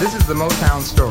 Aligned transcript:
This 0.00 0.14
is 0.14 0.26
the 0.26 0.34
Motown 0.34 0.82
Story. 0.82 1.10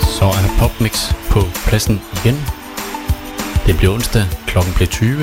Så 0.00 0.24
er 0.24 0.58
Popmix 0.58 1.12
på 1.30 1.40
pladsen 1.66 2.00
igen. 2.12 2.46
Det 3.66 3.76
bliver 3.76 3.94
onsdag, 3.94 4.26
klokken 4.46 4.74
bliver 4.74 4.88
20. 4.90 5.22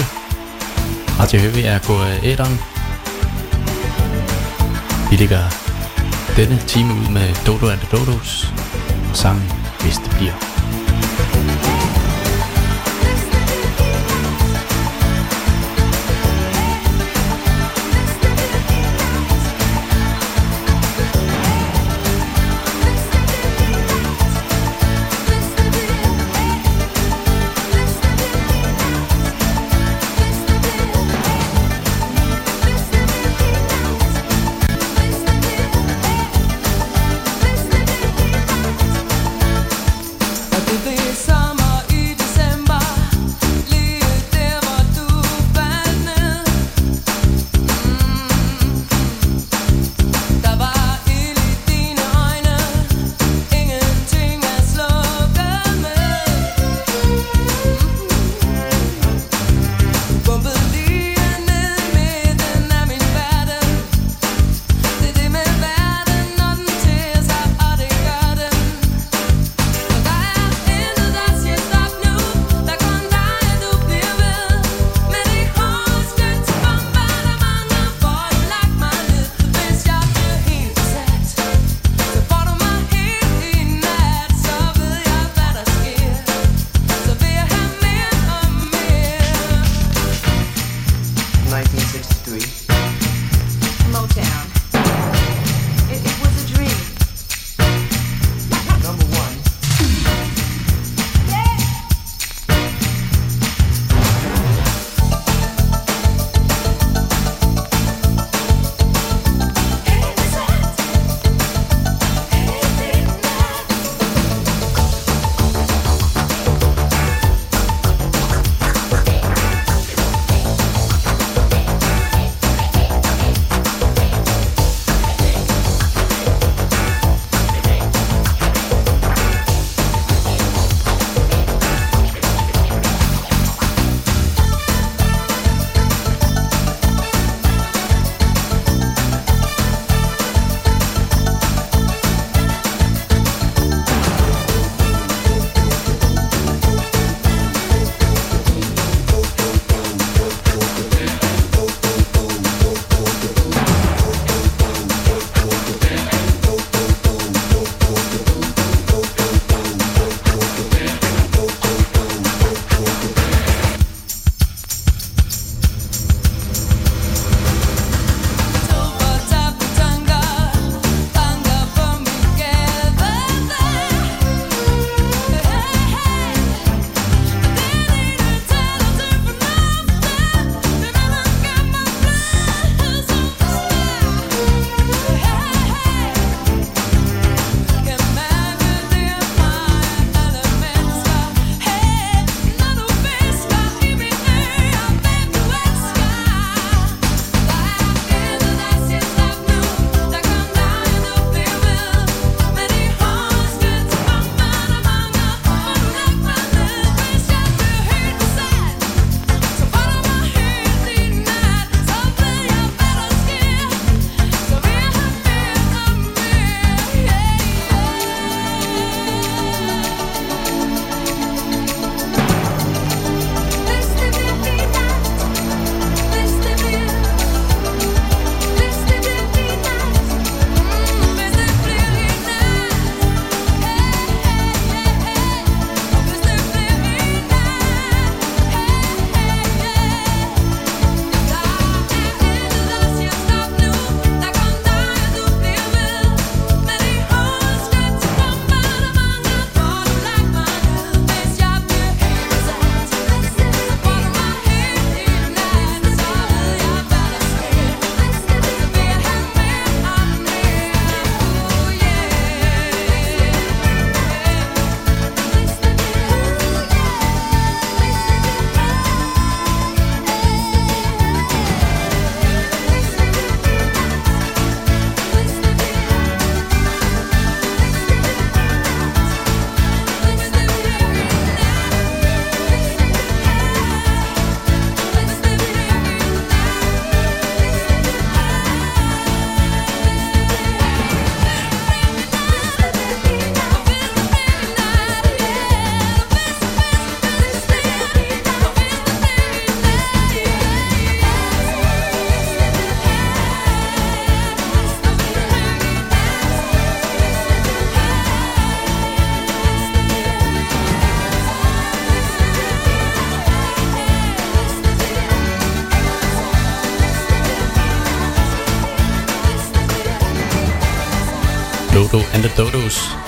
Er 1.65 1.87
gået. 1.87 2.74
Vi 5.09 5.15
ligger 5.15 5.43
denne 6.37 6.57
time 6.67 6.93
ud 6.93 7.11
med 7.13 7.35
Dodo 7.47 7.67
and 7.69 7.79
the 7.79 7.97
Dodos 7.97 8.53
og 9.09 9.15
sangen 9.15 9.51
Hvis 9.81 9.95
det 9.95 10.15
bliver. 10.17 10.54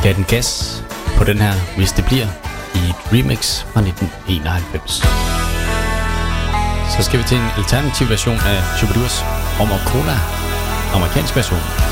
gav 0.07 0.15
den 0.15 0.23
gas 0.23 0.83
på 1.17 1.23
den 1.23 1.37
her, 1.37 1.53
hvis 1.77 1.91
det 1.91 2.05
bliver, 2.05 2.27
i 2.75 2.77
et 2.77 2.95
remix 3.13 3.61
fra 3.61 3.81
1991. 3.81 4.91
Så 6.95 7.03
skal 7.03 7.19
vi 7.19 7.23
til 7.23 7.37
en 7.37 7.49
alternativ 7.57 8.09
version 8.09 8.35
af 8.35 8.77
Chubadurs 8.77 9.25
Rom 9.59 9.71
og 9.71 9.79
Cola, 9.79 10.17
amerikansk 10.93 11.35
version. 11.35 11.86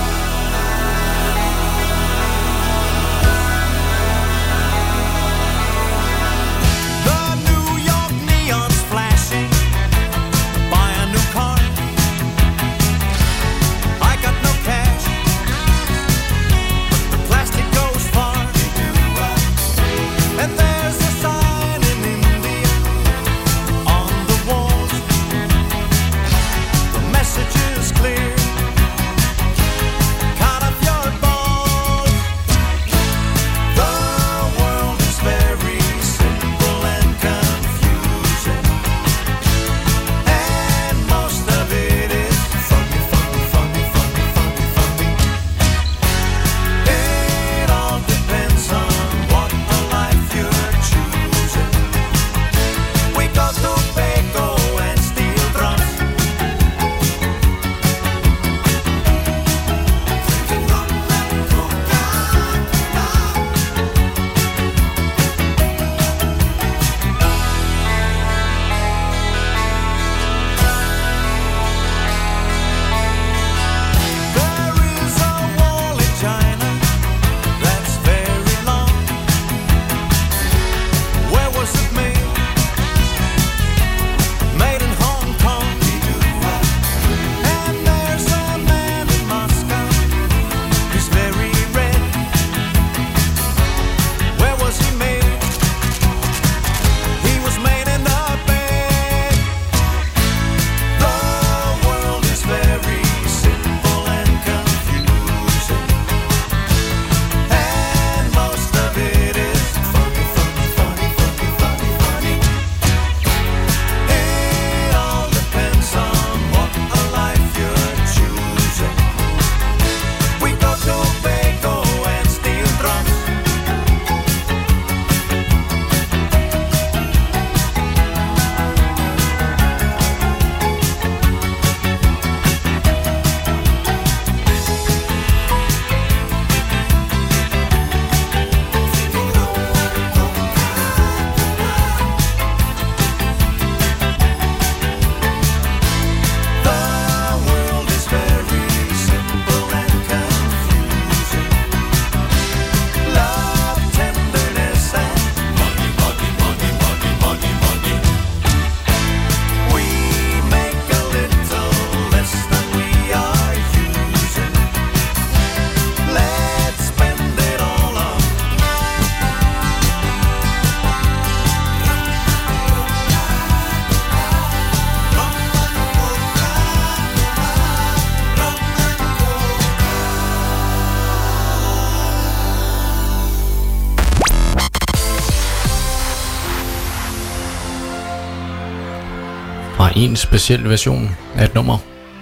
en 190.15 190.19
speciel 190.19 190.69
version 190.69 191.09
af 191.35 191.45
et 191.45 191.55
nummer 191.55 191.77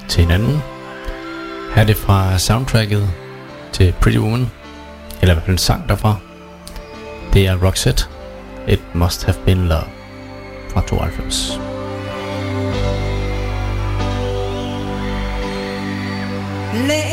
til 0.08 0.24
en 0.24 0.32
anden. 0.32 0.62
Her 1.76 1.82
er 1.82 1.86
det 1.86 1.98
fra 1.98 2.38
soundtracket 2.38 3.10
til 3.74 3.94
Pretty 4.02 4.20
Woman, 4.20 4.52
eller 5.22 5.34
i 5.34 5.36
hvert 5.36 5.44
fald 5.46 5.54
en 5.54 5.58
sang 5.58 5.90
derfra. 5.90 6.16
Det 7.34 7.48
er 7.48 7.66
Roxette, 7.66 8.04
It 8.68 8.82
Must 8.96 9.26
Have 9.26 9.38
Been 9.46 9.68
Love 9.68 9.90
fra 10.74 10.82
92. 10.88 11.60
Let 16.74 17.13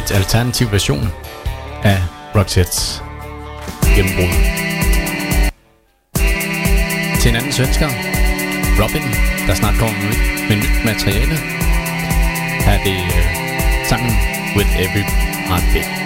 lidt 0.00 0.12
alternativ 0.12 0.72
version 0.72 1.08
af 1.82 1.98
Roxettes 2.34 3.02
gennembrud. 3.96 4.32
Til 7.20 7.30
en 7.30 7.36
anden 7.36 7.52
svensker, 7.52 7.88
Robin, 8.80 9.02
der 9.46 9.54
snart 9.54 9.74
kommer 9.78 9.98
med, 9.98 10.16
med 10.48 10.56
nyt 10.56 10.84
materiale, 10.84 11.36
her 12.64 12.72
er 12.72 12.84
det 12.84 12.98
uh, 13.16 13.86
sangen 13.88 14.12
With 14.56 14.80
Every 14.84 15.04
Heartbeat. 15.48 15.99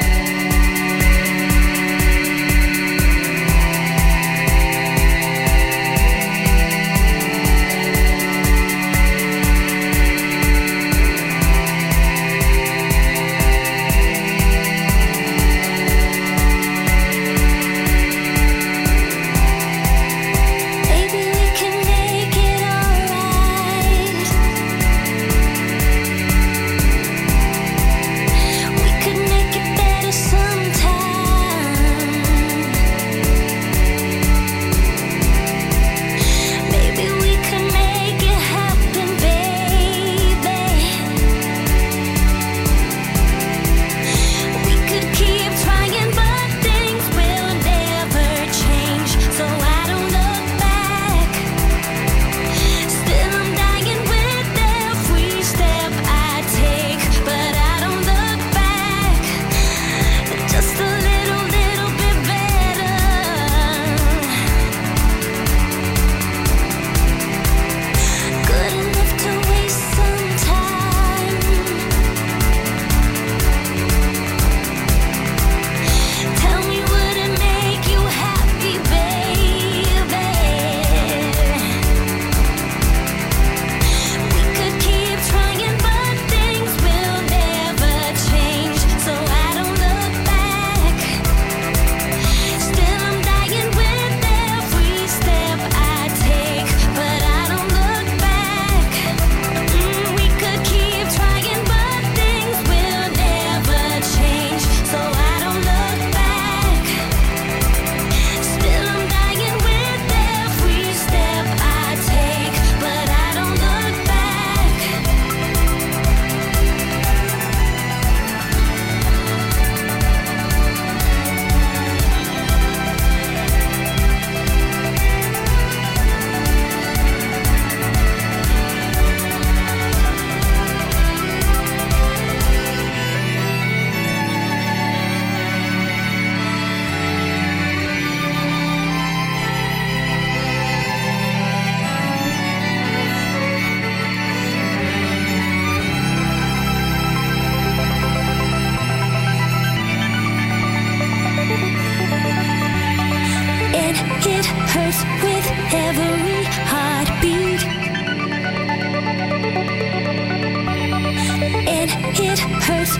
It 162.16 162.38
hurts 162.38 162.96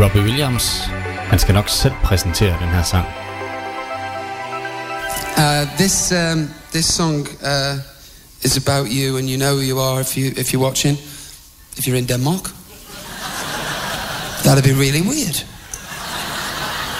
Robbie 0.00 0.20
Williams. 0.20 0.80
Han 1.30 1.38
skal 1.38 1.54
nok 1.54 1.68
selv 1.68 1.92
præsentere 2.04 2.58
den 2.60 2.68
her 2.68 2.82
sang. 2.82 3.06
Uh, 5.36 5.76
this 5.76 6.12
um, 6.12 6.50
this 6.72 6.86
song 6.86 7.28
uh, 7.42 7.78
is 8.42 8.56
about 8.56 8.88
you, 8.90 9.16
and 9.18 9.28
you 9.28 9.36
know 9.38 9.54
who 9.54 9.62
you 9.62 9.78
are 9.80 10.00
if 10.00 10.16
you 10.16 10.26
if 10.36 10.52
you're 10.52 10.66
watching. 10.66 10.96
If 11.76 11.86
you're 11.86 11.98
in 11.98 12.06
Denmark, 12.06 12.44
that'd 14.44 14.64
be 14.64 14.74
really 14.84 15.02
weird. 15.02 15.36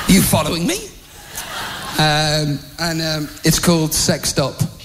You 0.08 0.22
following 0.22 0.66
me? 0.66 0.78
Um, 1.98 2.58
and 2.78 3.02
um, 3.02 3.28
it's 3.44 3.60
called 3.60 3.94
Sex 3.94 4.28
Stop. 4.28 4.77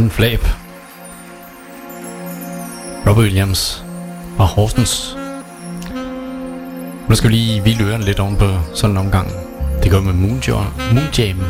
Uden 0.00 0.10
flab. 0.10 0.40
Robert 3.06 3.24
Williams 3.24 3.84
fra 4.36 4.44
Horsens. 4.44 5.16
Nu 7.08 7.14
skal 7.14 7.30
vi 7.30 7.34
lige 7.34 7.62
hvile 7.62 7.84
ørerne 7.84 8.04
lidt 8.04 8.20
oven 8.20 8.36
på 8.36 8.46
sådan 8.74 8.90
en 8.90 8.96
omgang. 8.96 9.30
Det 9.82 9.90
går 9.90 10.00
med 10.00 10.12
Moonjam, 10.12 10.64
Moonjam 10.92 11.40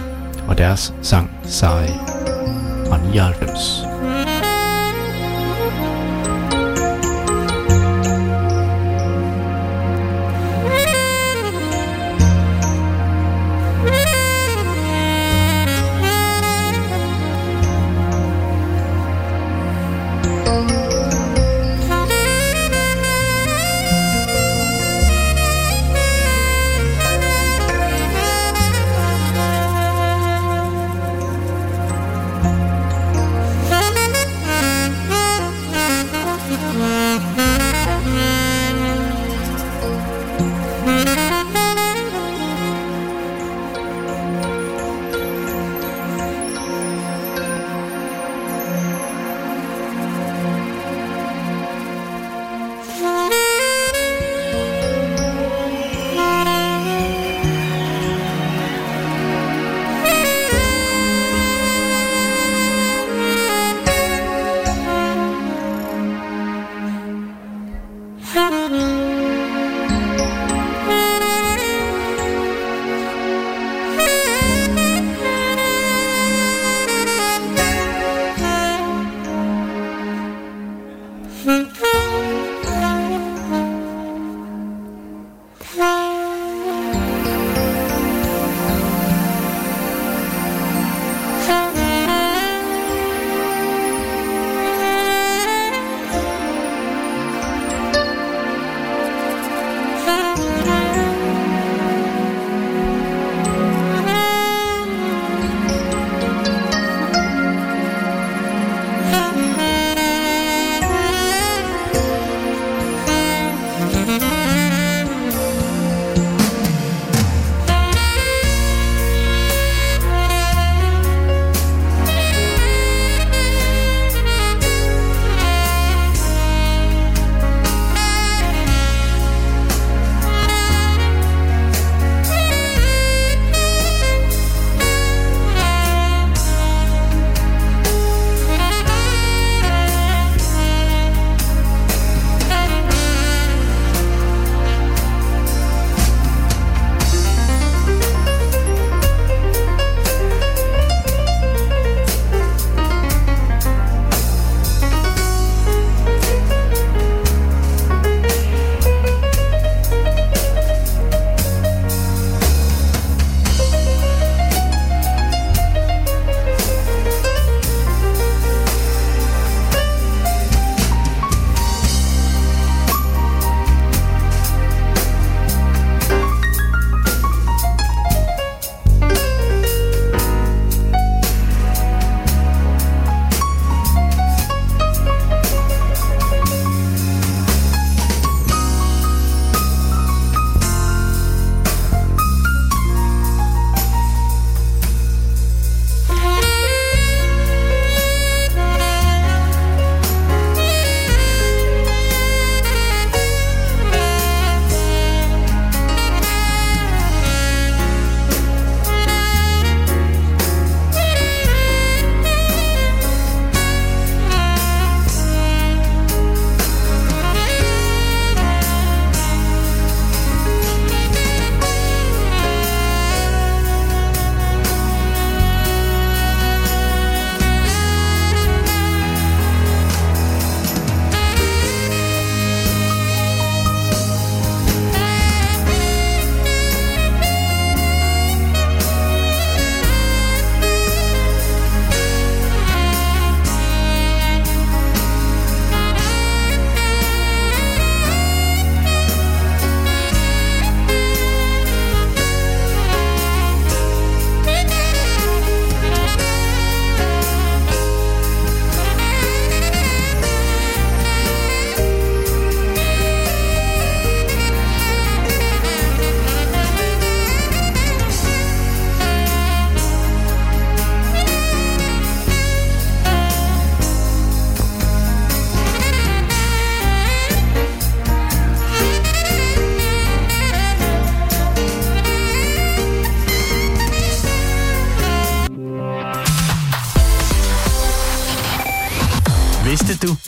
og 0.49 0.59
deres 0.59 0.95
sang 1.03 1.31
Sai 1.45 1.89
fra 2.89 2.99
99. 3.13 3.90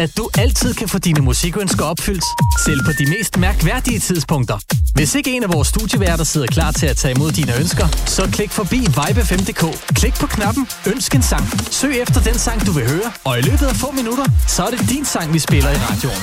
at 0.03 0.17
du 0.17 0.29
altid 0.38 0.75
kan 0.75 0.88
få 0.88 0.99
dine 0.99 1.21
musikønsker 1.21 1.85
opfyldt, 1.85 2.25
selv 2.67 2.85
på 2.85 2.93
de 2.99 3.11
mest 3.11 3.38
mærkværdige 3.38 3.99
tidspunkter. 3.99 4.59
Hvis 4.95 5.15
ikke 5.15 5.37
en 5.37 5.43
af 5.43 5.53
vores 5.53 5.69
studieværter 5.69 6.25
sidder 6.25 6.47
klar 6.47 6.71
til 6.71 6.87
at 6.87 6.97
tage 6.97 7.15
imod 7.15 7.33
dine 7.33 7.59
ønsker, 7.61 7.87
så 8.07 8.29
klik 8.33 8.51
forbi 8.51 8.77
vibe5.dk. 8.77 9.95
Klik 9.95 10.15
på 10.15 10.27
knappen 10.27 10.69
Ønsk 10.87 11.15
en 11.15 11.23
sang. 11.23 11.45
Søg 11.71 12.01
efter 12.03 12.21
den 12.21 12.38
sang, 12.38 12.67
du 12.67 12.73
vil 12.73 12.88
høre, 12.88 13.12
og 13.25 13.38
i 13.38 13.43
løbet 13.43 13.67
af 13.67 13.77
få 13.77 13.91
minutter, 13.91 14.25
så 14.49 14.62
er 14.62 14.71
det 14.71 14.91
din 14.91 15.05
sang, 15.05 15.33
vi 15.33 15.38
spiller 15.38 15.71
i 15.71 15.77
radioen. 15.77 16.23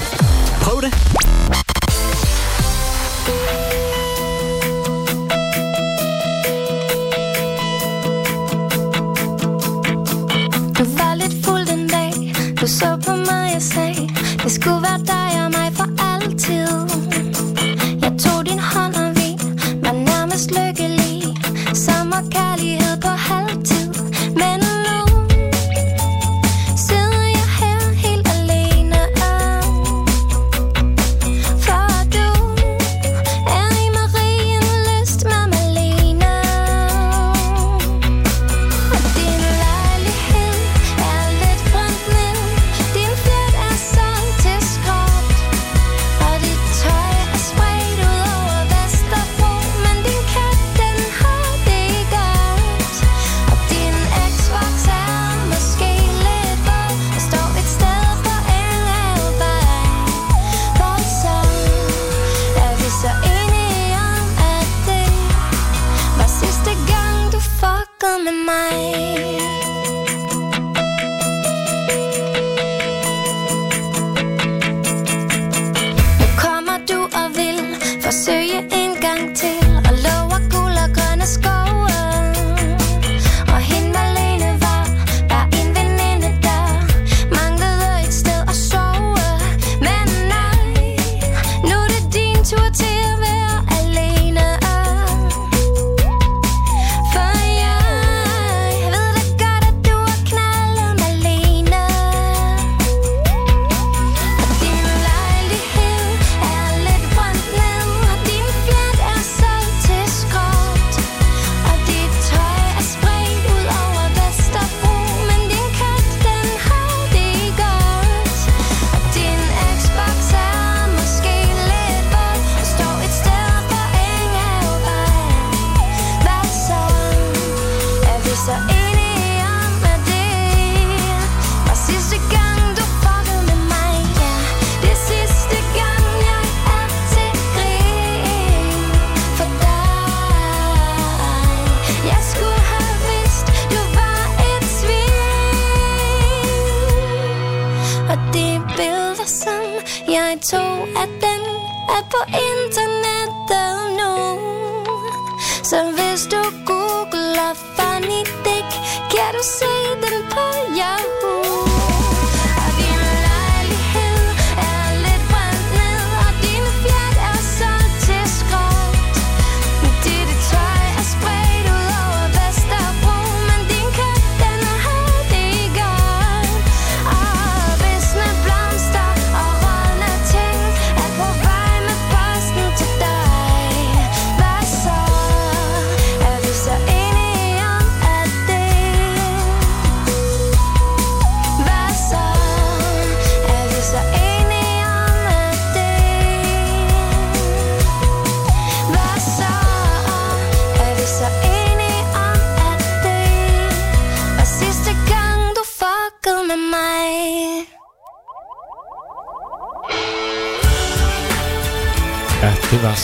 Prøv 0.61 0.81
det! 0.81 0.91
Du 10.77 10.83
var 10.97 11.15
lidt 11.15 11.45
fuld 11.45 11.65
den 11.67 11.87
dag, 11.87 12.13
du 12.61 12.67
så 12.67 12.98
skulle 14.61 14.81
være 14.87 15.01
dig 15.13 15.29
og 15.43 15.51
mig 15.57 15.69
for 15.77 15.87
altid. 16.11 16.69
Jeg 18.03 18.13
tog 18.23 18.45
din 18.45 18.59
hånd 18.59 18.95
og 19.03 19.09
vi 19.19 19.29
var 19.83 19.93
nærmest 19.93 20.47
lykke 20.57 20.88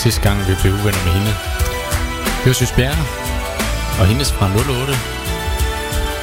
sidste 0.06 0.22
gang, 0.22 0.40
vi 0.40 0.56
blev 0.62 0.74
uvenner 0.74 1.04
med 1.06 1.14
hende. 1.18 1.34
Det 2.40 2.46
var 2.46 2.54
Søs 2.54 2.72
Bjerre, 2.72 3.06
og 4.00 4.06
hendes 4.08 4.34
fra 4.34 4.46
08, 4.46 4.94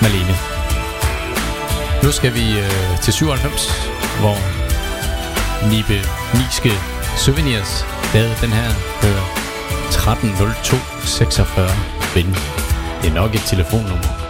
Malene. 0.03 0.37
Nu 2.03 2.13
skal 2.13 2.35
vi 2.35 2.59
øh, 2.59 3.01
til 3.03 3.13
97, 3.13 3.91
hvor 4.21 4.37
Nibe 5.71 5.99
Niske 6.35 6.73
Souvenirs 7.17 7.87
lavede 8.15 8.37
den 8.41 8.53
her 8.53 8.69
øh, 9.07 9.23
130246 9.89 11.69
ven. 12.15 12.37
Det 13.03 13.11
er 13.11 13.15
nok 13.15 13.35
et 13.35 13.45
telefonnummer. 13.47 14.22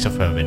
46 0.00 0.34
ven. 0.34 0.46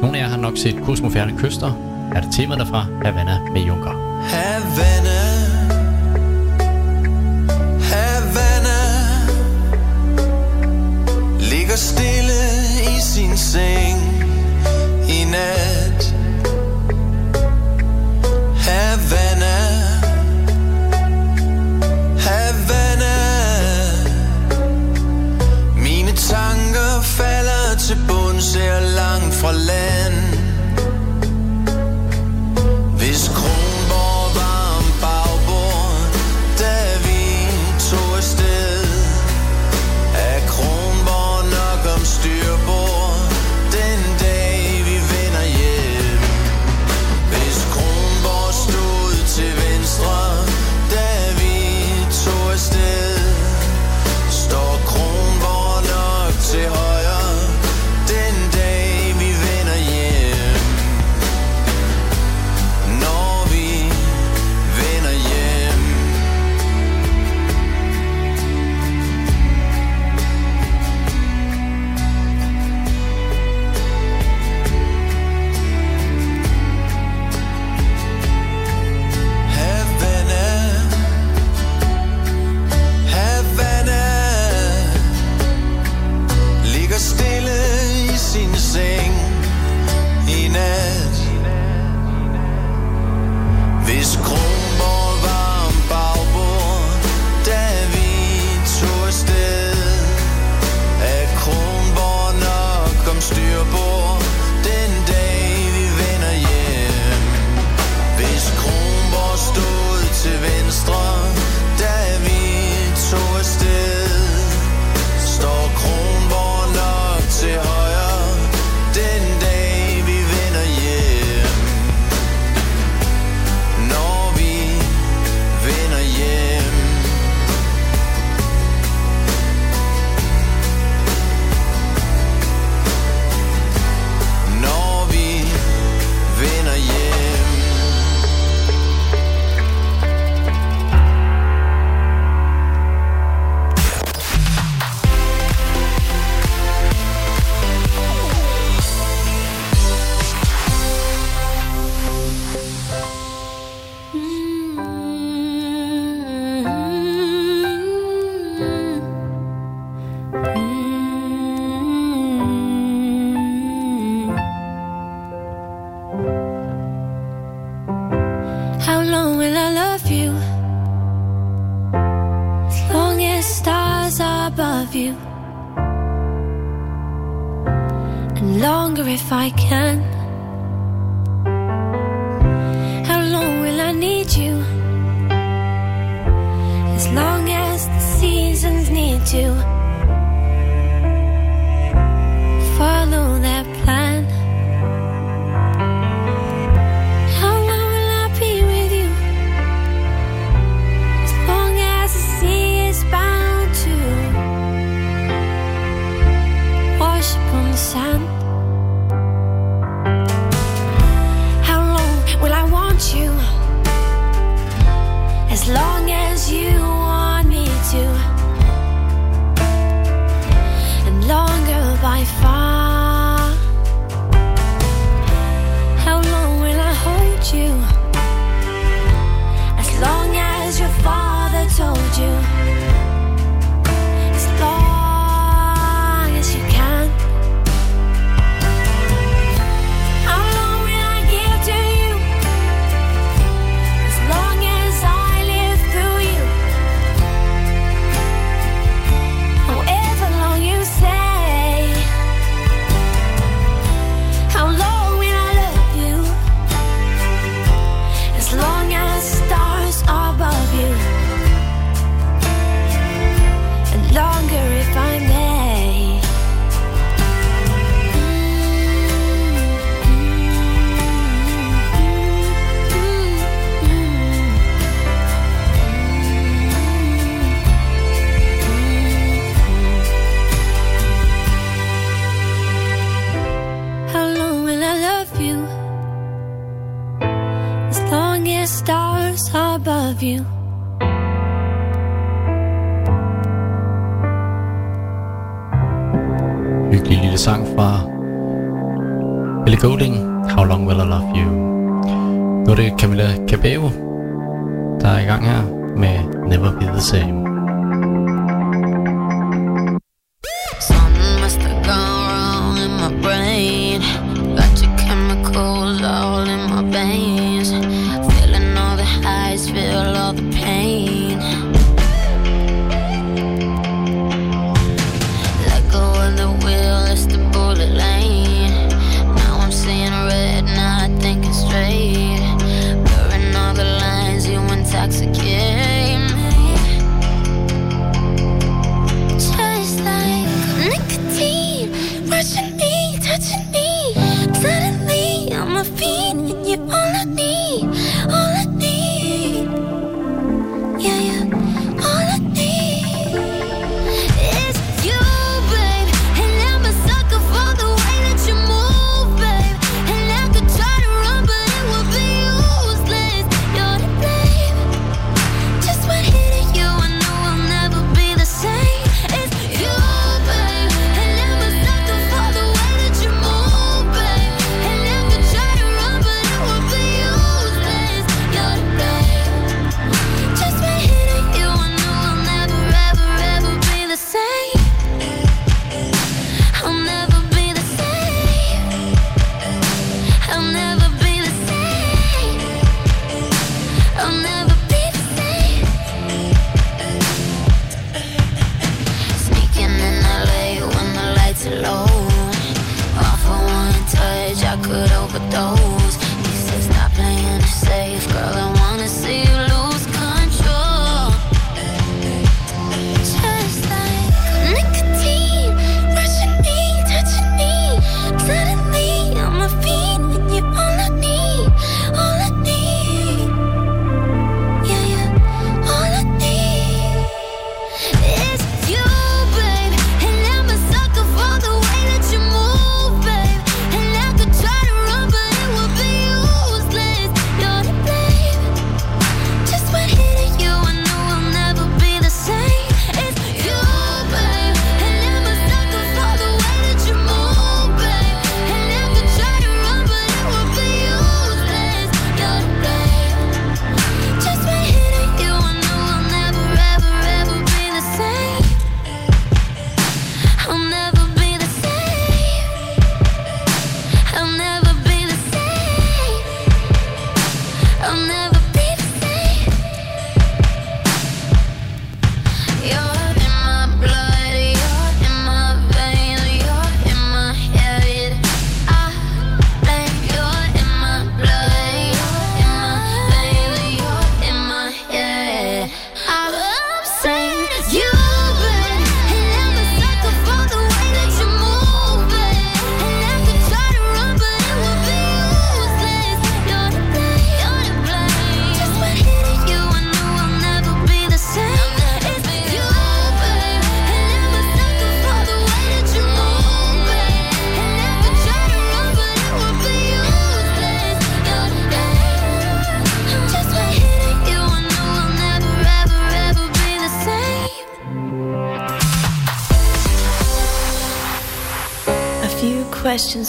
Nogle 0.00 0.18
af 0.18 0.22
jer 0.22 0.28
har 0.28 0.36
nok 0.36 0.58
set 0.58 0.80
Kosmoferne 0.84 1.38
Kyster. 1.38 1.72
Er 2.14 2.20
det 2.20 2.32
temaet 2.32 2.60
derfra, 2.60 2.86
Havana 3.04 3.38
med 3.52 3.60
Junker. 3.60 4.22
Havana. 4.22 5.07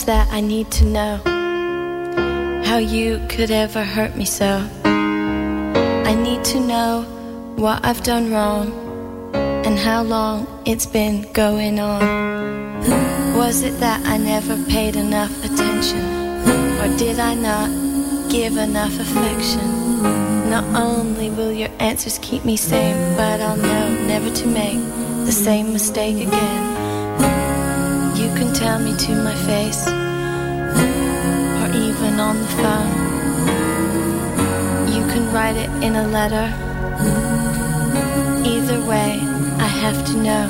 that 0.04 0.28
I 0.30 0.40
need 0.40 0.70
to 0.72 0.84
know. 0.84 1.20
How 2.64 2.78
you 2.78 3.20
could 3.28 3.50
ever 3.50 3.82
hurt 3.82 4.16
me 4.16 4.24
so. 4.24 4.66
I 4.84 6.14
need 6.14 6.44
to 6.44 6.60
know 6.60 7.02
what 7.56 7.84
I've 7.84 8.02
done 8.02 8.32
wrong 8.32 8.72
and 9.34 9.78
how 9.78 10.02
long 10.02 10.46
it's 10.64 10.86
been 10.86 11.30
going 11.32 11.78
on. 11.78 13.36
Was 13.36 13.62
it 13.62 13.78
that 13.80 14.04
I 14.06 14.16
never 14.16 14.56
paid 14.64 14.96
enough 14.96 15.32
attention? 15.44 16.04
Or 16.80 16.96
did 16.96 17.18
I 17.18 17.34
not 17.34 17.68
give 18.30 18.56
enough 18.56 18.98
affection? 18.98 20.00
Not 20.48 20.64
only 20.74 21.30
will 21.30 21.52
your 21.52 21.70
answers 21.78 22.18
keep 22.22 22.44
me 22.44 22.56
sane, 22.56 23.16
but 23.16 23.40
I'll 23.40 23.56
know 23.56 23.88
never 24.06 24.30
to 24.30 24.46
make 24.46 24.78
the 25.26 25.32
same 25.32 25.72
mistake 25.72 26.26
again 26.26 26.69
can 28.40 28.54
tell 28.54 28.78
me 28.78 28.96
to 28.96 29.14
my 29.16 29.34
face, 29.44 29.86
or 31.60 31.68
even 31.76 32.18
on 32.18 32.38
the 32.38 32.48
phone. 32.62 32.92
You 34.94 35.02
can 35.12 35.30
write 35.30 35.56
it 35.56 35.68
in 35.84 35.94
a 35.96 36.08
letter. 36.08 36.46
Either 38.42 38.80
way, 38.86 39.20
I 39.66 39.68
have 39.84 40.06
to 40.06 40.14
know. 40.26 40.46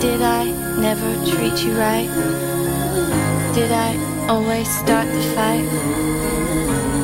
Did 0.00 0.22
I 0.22 0.44
never 0.80 1.10
treat 1.30 1.62
you 1.62 1.74
right? 1.76 2.08
Did 3.54 3.70
I 3.70 3.90
always 4.26 4.66
start 4.78 5.08
the 5.08 5.22
fight? 5.36 5.68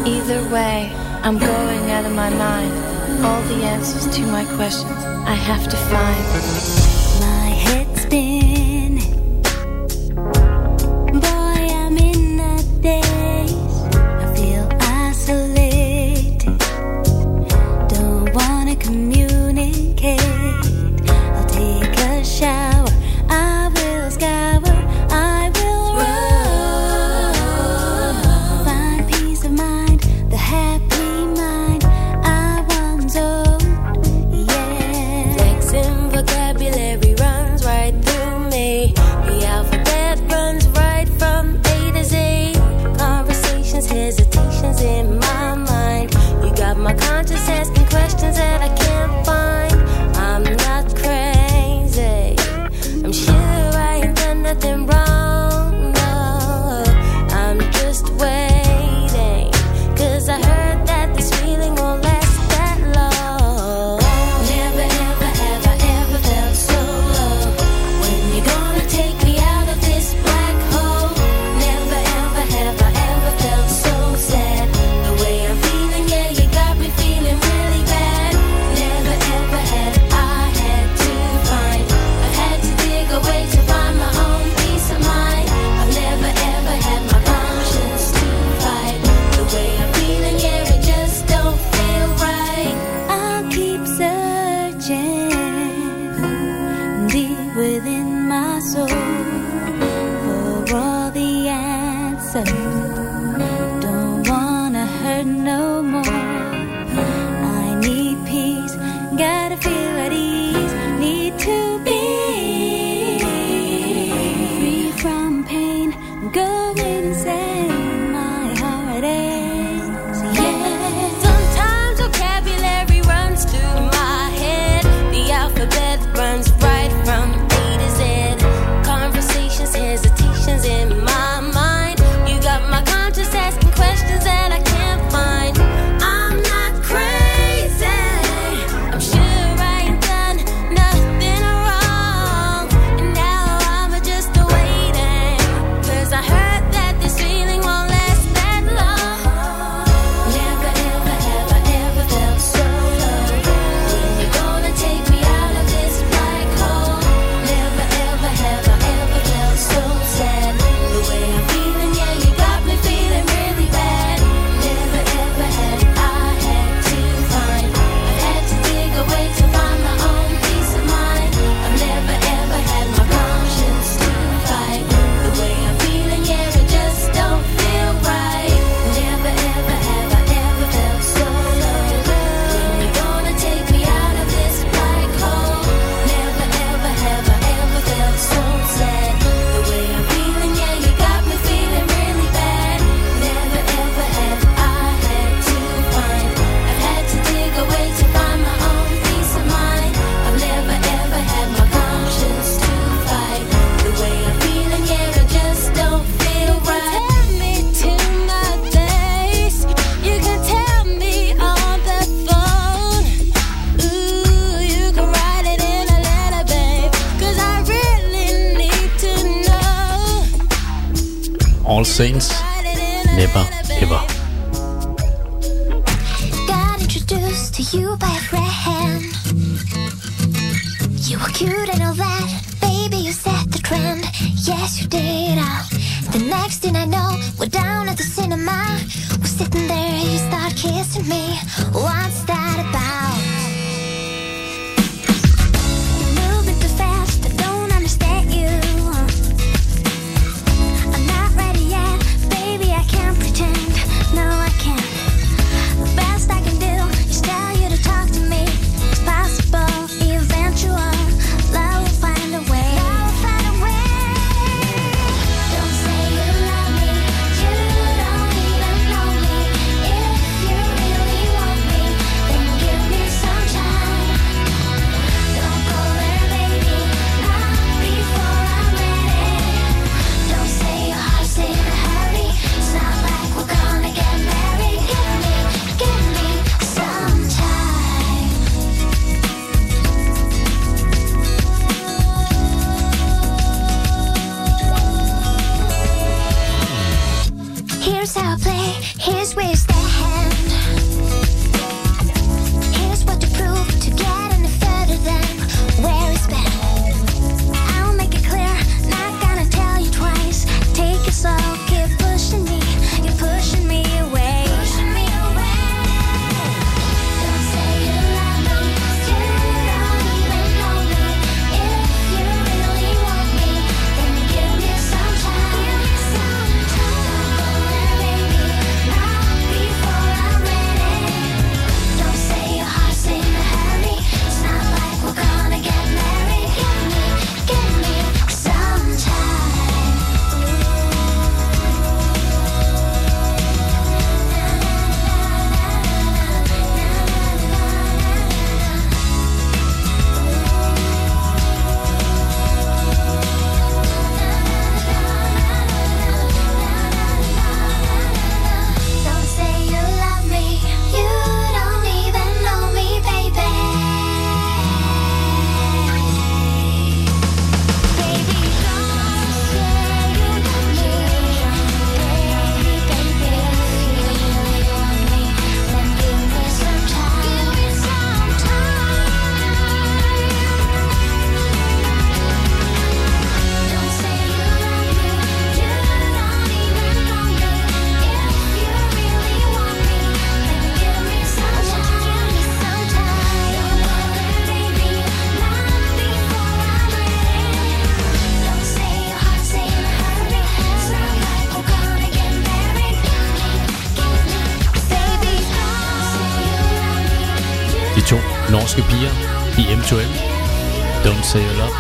Either 0.07 0.49
way, 0.49 0.95
I'm 1.22 1.37
going 1.37 1.91
out 1.91 2.07
of 2.07 2.12
my 2.12 2.30
mind. 2.30 2.72
All 3.22 3.43
the 3.43 3.64
answers 3.64 4.07
to 4.16 4.22
my 4.28 4.47
questions 4.57 5.05
I 5.26 5.34
have 5.34 5.68
to 5.68 5.76
find. 5.93 6.95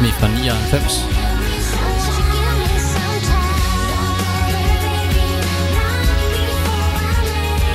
Disney 0.06 0.20
fra 0.20 0.28
99. 0.28 1.06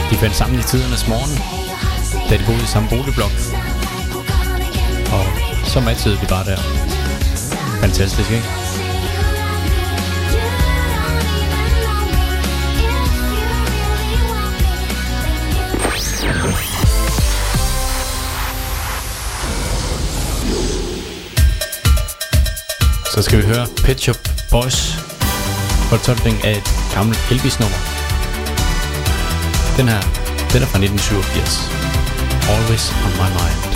De 0.10 0.18
fandt 0.18 0.36
sammen 0.36 0.60
i 0.60 0.64
tidernes 0.64 1.08
morgen, 1.08 1.38
da 2.30 2.38
de 2.38 2.44
boede 2.46 2.64
i 2.64 2.66
samme 2.66 2.90
boligblok. 2.90 3.32
Og 5.12 5.26
så 5.68 5.80
matchede 5.80 6.18
de 6.22 6.26
bare 6.30 6.46
der. 6.46 6.58
Fantastisk, 7.82 8.32
ikke? 8.32 8.48
så 23.22 23.26
skal 23.26 23.42
vi 23.42 23.46
høre 23.46 23.68
Pet 23.84 24.00
Shop 24.02 24.18
Boys 24.52 24.94
fortolkning 25.90 26.46
af 26.46 26.52
et 26.52 26.94
gammelt 26.94 27.20
Elvis-nummer. 27.32 27.78
Den 29.78 29.88
her, 29.88 30.02
den 30.54 30.62
er 30.64 30.70
fra 30.72 30.80
1987. 30.80 31.70
Always 32.54 32.92
on 33.06 33.12
my 33.22 33.30
mind. 33.40 33.71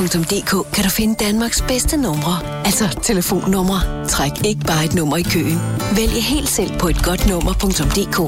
Nota.dk 0.00 0.72
kan 0.74 0.84
du 0.84 0.90
finde 0.90 1.24
Danmarks 1.24 1.62
bedste 1.62 1.96
numre. 1.96 2.64
Altså 2.64 2.98
telefonnumre. 3.02 4.08
Træk 4.08 4.32
ikke 4.44 4.60
bare 4.66 4.84
et 4.84 4.94
nummer 4.94 5.16
i 5.16 5.22
køen. 5.22 5.58
Vælg 5.96 6.12
helt 6.12 6.48
selv 6.48 6.78
på 6.78 6.88
et 6.88 7.02
godt 7.04 7.28
nummer.dk. 7.28 8.18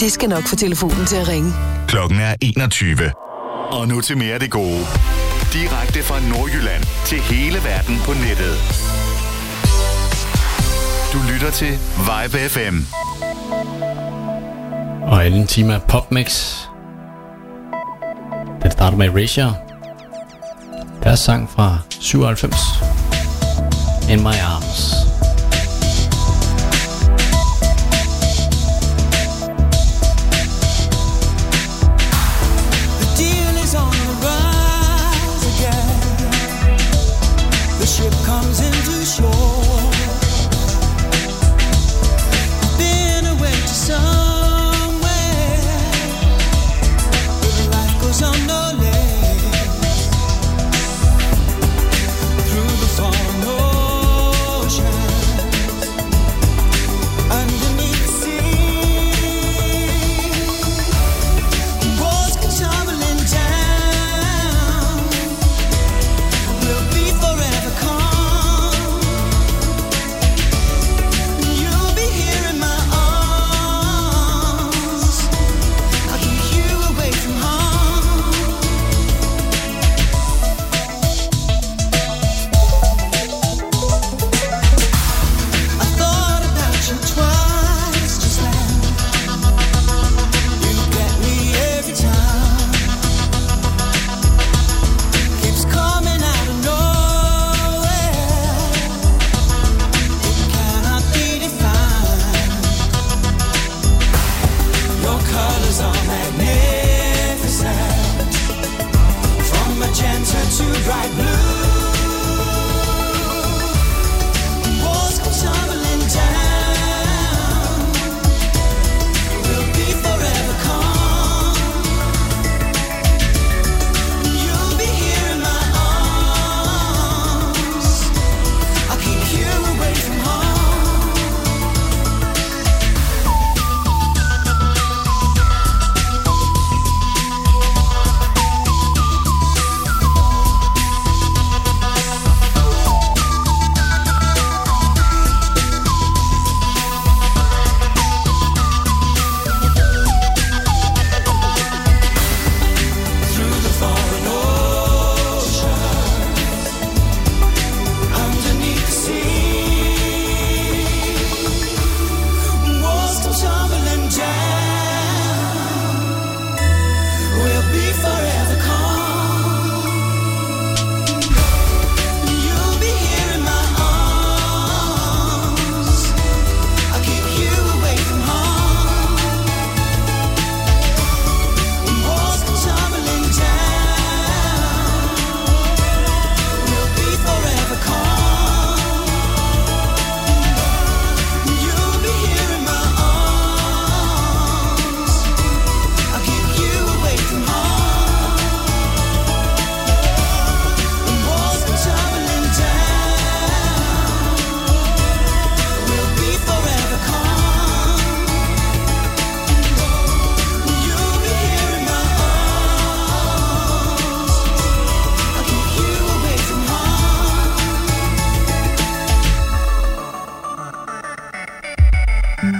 Det 0.00 0.12
skal 0.12 0.28
nok 0.28 0.42
få 0.42 0.56
telefonen 0.56 1.06
til 1.06 1.16
at 1.16 1.28
ringe. 1.28 1.52
Klokken 1.88 2.20
er 2.20 2.34
21. 2.40 3.12
Og 3.70 3.88
nu 3.88 4.00
til 4.00 4.18
mere 4.18 4.34
af 4.34 4.40
det 4.40 4.50
gode. 4.50 4.80
Direkte 5.52 6.02
fra 6.02 6.20
Nordjylland 6.20 6.82
til 7.06 7.18
hele 7.18 7.58
verden 7.64 7.96
på 8.04 8.12
nettet. 8.12 8.54
Du 11.12 11.18
lytter 11.32 11.50
til 11.50 11.72
Vibe 12.08 12.38
FM. 12.48 12.76
Og 15.02 15.26
en 15.26 15.46
time 15.46 15.74
af 15.74 15.82
popmix. 15.82 16.56
Den 18.62 18.70
starter 18.70 18.96
med 18.96 19.06
Erasure. 19.06 19.65
Deres 21.06 21.20
sang 21.20 21.48
fra 21.48 21.78
97. 22.00 22.52
In 24.10 24.22
My 24.22 24.34
Arms. 24.42 24.95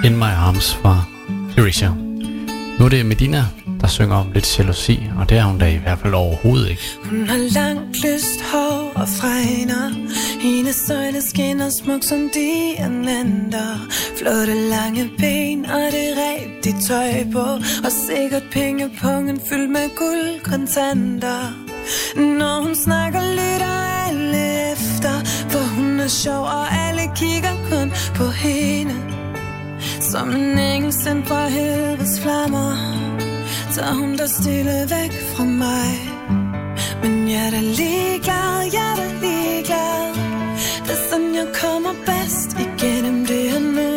In 0.06 0.16
My 0.16 0.32
Arms 0.46 0.74
fra 0.74 1.04
Erasure. 1.58 1.96
Nu 2.78 2.84
er 2.84 2.88
det 2.88 3.06
Medina, 3.06 3.44
der 3.80 3.86
synger 3.86 4.16
om 4.16 4.32
lidt 4.32 4.58
jalousi, 4.58 5.02
og 5.18 5.30
det 5.30 5.38
er 5.38 5.44
hun 5.44 5.58
da 5.58 5.68
i 5.68 5.76
hvert 5.76 5.98
fald 5.98 6.14
overhovedet 6.14 6.70
ikke. 6.70 6.82
Hun 7.04 7.26
har 7.28 7.36
langt 7.36 7.96
lyst 8.04 8.42
hår 8.52 8.92
og 8.94 9.08
fregner. 9.08 9.90
Hendes 10.40 10.90
øjne 10.90 11.22
skinner 11.22 11.70
smuk 11.82 12.02
som 12.02 12.30
diamanter 12.34 13.88
Flotte 14.18 14.54
lange 14.70 15.10
ben 15.18 15.66
og 15.66 15.86
det 15.96 16.08
rigtige 16.22 16.80
tøj 16.88 17.32
på. 17.32 17.46
Og 17.84 17.92
sikkert 18.06 18.42
pengepungen 18.52 19.40
fyldt 19.48 19.70
med 19.70 19.96
guldkontanter. 19.96 21.42
Når 22.16 22.62
hun 22.62 22.74
snakker 22.74 23.20
lytter 23.30 23.76
alle 24.06 24.72
efter. 24.72 25.14
For 25.50 25.74
hun 25.74 26.00
er 26.00 26.08
sjov 26.08 26.42
og 26.42 26.66
alle 26.72 27.02
kigger 27.16 27.56
kun 27.70 27.92
på 28.14 28.30
hende. 28.30 29.15
Som 30.16 30.30
en 30.30 30.58
engel 30.58 30.92
sendt 30.92 31.28
fra 31.28 31.48
helvedes 31.48 32.20
flammer. 32.20 32.76
Tager 33.74 33.94
hun 33.94 34.16
dig 34.16 34.28
stille 34.30 34.78
væk 34.90 35.12
fra 35.32 35.44
mig. 35.44 35.92
Men 37.02 37.30
jeg 37.30 37.46
er 37.46 37.50
da 37.50 37.60
ligeglad, 37.60 38.56
jeg 38.76 38.86
er 38.92 38.96
da 38.96 39.08
ligeglad. 39.24 40.06
Det 40.86 40.94
er 40.96 41.02
sådan, 41.10 41.34
jeg 41.34 41.48
kommer 41.62 41.94
bedst 42.06 42.50
igennem 42.66 43.26
det 43.26 43.50
her 43.50 43.60
nu. 43.60 43.90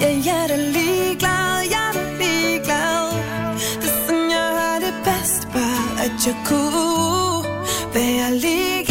Ja, 0.00 0.10
jeg 0.26 0.38
er 0.44 0.48
da 0.52 0.56
ligeglad, 0.56 1.56
jeg 1.74 1.84
er 1.88 1.92
da 1.98 2.04
ligeglad. 2.22 3.04
Det 3.80 3.90
er 3.90 3.98
sådan, 4.06 4.30
jeg 4.36 4.48
har 4.58 4.78
det 4.84 4.94
bedst 5.06 5.42
Bare 5.52 6.04
at 6.04 6.26
jeg 6.26 6.36
kunne 6.48 7.44
være 7.94 8.34
ligeglad 8.34 8.85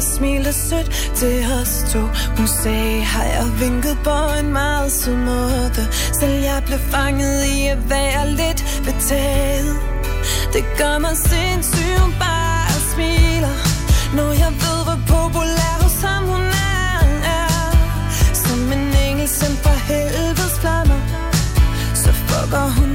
og 0.00 0.06
smilte 0.16 0.52
sødt 0.52 0.90
til 1.14 1.36
os 1.60 1.72
to. 1.92 2.02
Hun 2.36 2.48
sagde 2.62 3.00
hej 3.14 3.30
og 3.42 3.60
vinket 3.60 3.96
på 4.04 4.18
en 4.40 4.52
meget 4.52 4.92
sød 4.92 5.16
måde? 5.16 5.84
Selv 6.20 6.36
jeg 6.48 6.62
blev 6.66 6.78
fanget 6.78 7.44
i 7.44 7.66
at 7.66 7.90
være 7.90 8.22
lidt 8.40 8.60
betaget. 8.86 9.76
Det 10.54 10.64
gør 10.78 10.98
mig 10.98 11.16
sindssyg, 11.16 11.94
hun 12.02 12.14
bare 12.18 12.72
smiler 12.92 13.56
Når 14.16 14.30
jeg 14.42 14.52
ved, 14.62 14.78
hvor 14.86 15.00
populær 15.14 15.74
hos 15.82 15.96
ham 16.06 16.22
hun 16.32 16.44
er, 16.76 16.98
er. 17.38 17.52
Som 18.44 18.72
en 18.72 18.84
engel 19.06 19.28
sendt 19.28 19.58
fra 19.64 19.74
helvedes 19.90 20.54
flammer 20.60 21.00
Så 21.94 22.10
fucker 22.12 22.66
hun 22.78 22.89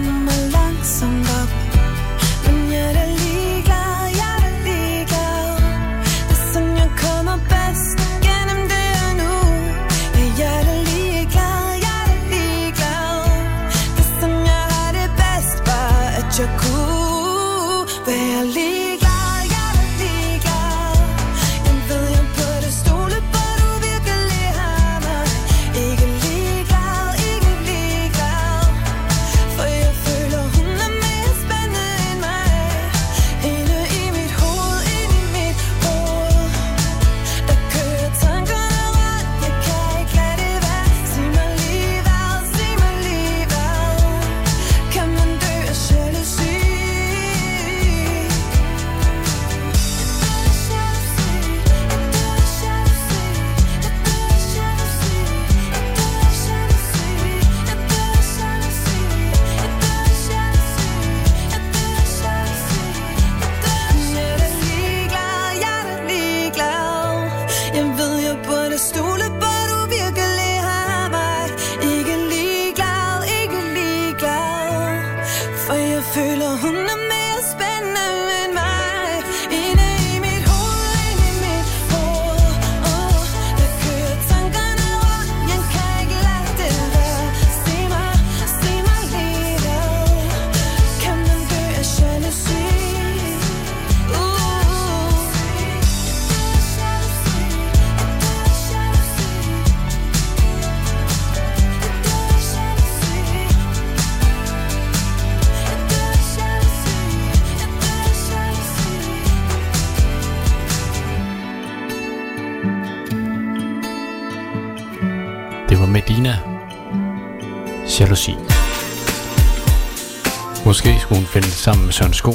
Måske 120.66 121.00
skulle 121.00 121.20
hun 121.20 121.28
finde 121.28 121.48
det 121.48 121.56
sammen 121.56 121.86
med 121.86 121.94
Søren 121.94 122.14
Sko. 122.14 122.34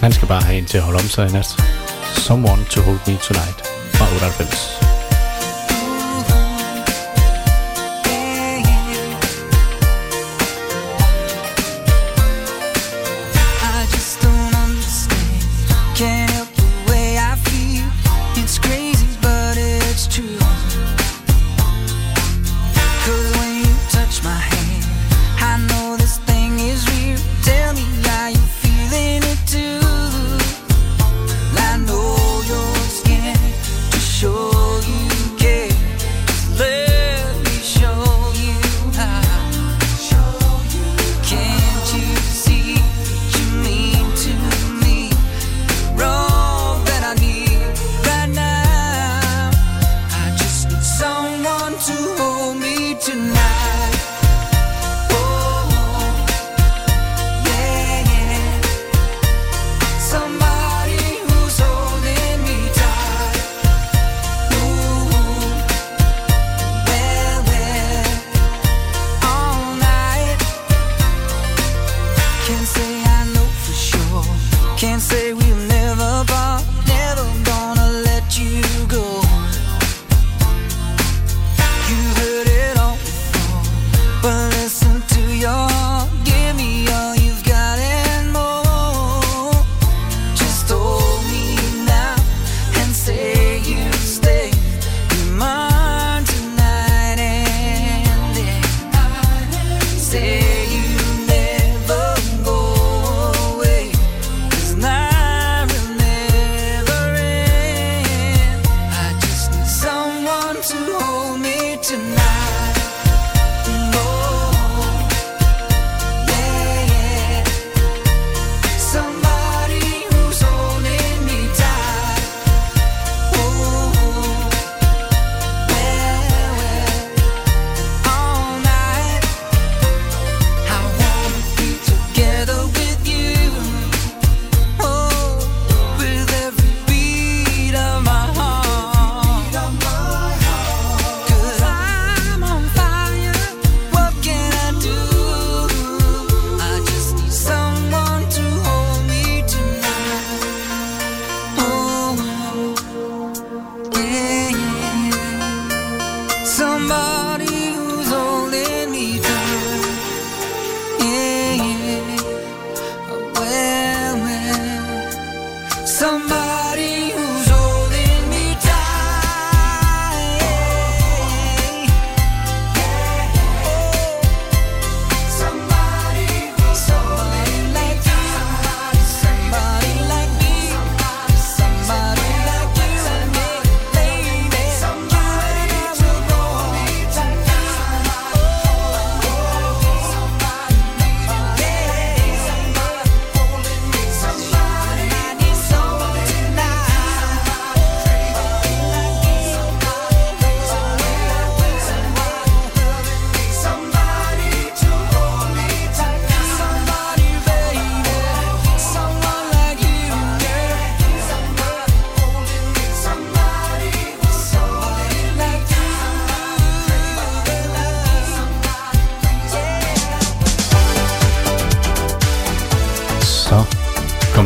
Han 0.00 0.12
skal 0.12 0.28
bare 0.28 0.42
have 0.42 0.58
en 0.58 0.66
til 0.66 0.78
at 0.78 0.84
holde 0.84 0.96
om 0.96 1.08
sig 1.08 1.28
i 1.28 1.32
nat. 1.32 1.48
Someone 2.16 2.64
to 2.64 2.80
hold 2.80 2.98
me 3.06 3.16
tonight 3.28 3.58
fra 3.94 4.04
98. 4.04 4.87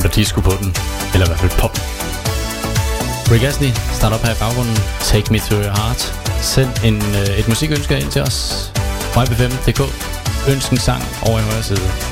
der 0.02 0.08
disco 0.08 0.40
på 0.40 0.50
den. 0.60 0.76
Eller 1.12 1.26
i 1.26 1.28
hvert 1.30 1.42
fald 1.44 1.52
pop. 1.62 1.74
Rick 3.32 3.44
Astley, 3.44 3.72
start 3.98 4.12
op 4.12 4.22
her 4.26 4.32
i 4.32 4.38
baggrunden. 4.38 4.76
Take 5.00 5.32
me 5.32 5.38
to 5.38 5.54
your 5.54 5.74
heart. 5.80 6.00
Send 6.40 6.70
en, 6.84 6.96
øh, 6.96 7.38
et 7.40 7.48
musikønske 7.48 8.00
ind 8.00 8.10
til 8.10 8.22
os. 8.22 8.36
5.5.dk. 9.14 9.80
Ønsk 10.52 10.70
en 10.70 10.78
sang 10.78 11.02
over 11.22 11.38
i 11.38 11.42
højre 11.42 11.62
side. 11.62 12.11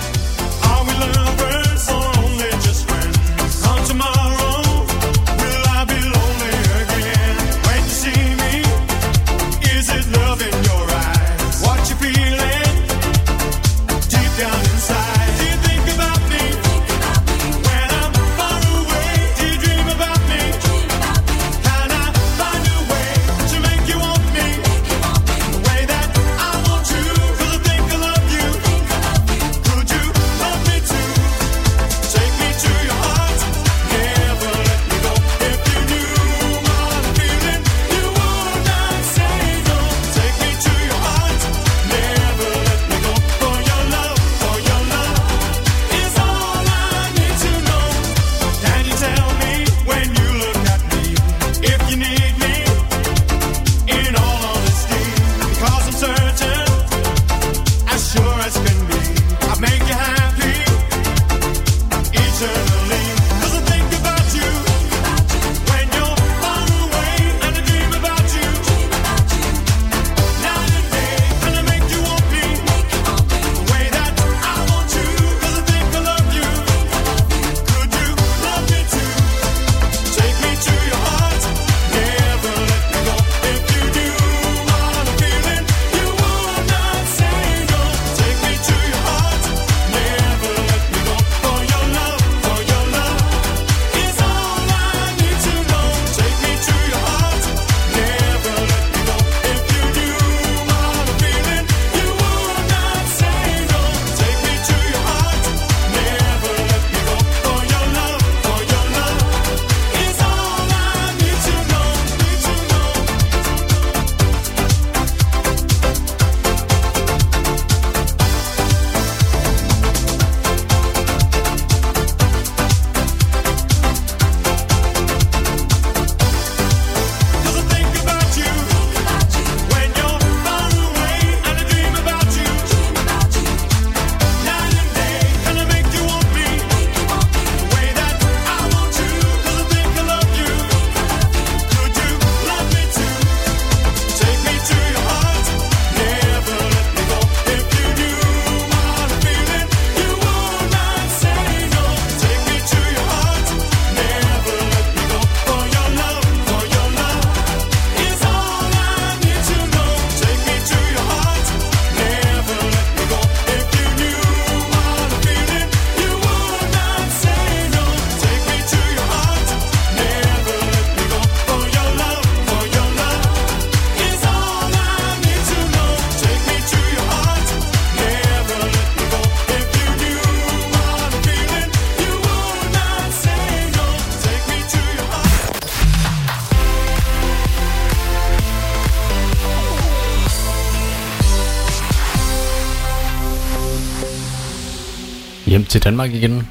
til 195.80 195.84
Danmark 195.84 196.14
igen. 196.14 196.48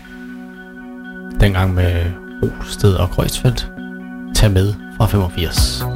Dengang 1.40 1.74
med 1.74 2.12
Rosted 2.44 2.94
og 2.94 3.10
Grøsfeldt. 3.10 3.72
Tag 4.36 4.52
med 4.52 4.74
fra 4.98 5.06
85. 5.06 5.89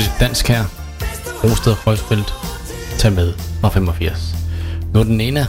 fik 0.00 0.20
dansk 0.20 0.48
her. 0.48 0.64
Rosted 1.44 1.72
og 1.72 1.78
Kreuzfeldt. 1.78 2.34
Tag 2.98 3.12
med 3.12 3.32
fra 3.60 3.68
85. 3.68 4.34
Nu 4.94 5.00
er 5.00 5.04
den 5.04 5.20
ene. 5.20 5.46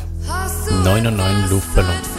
99 0.86 1.50
luftballon. 1.52 2.13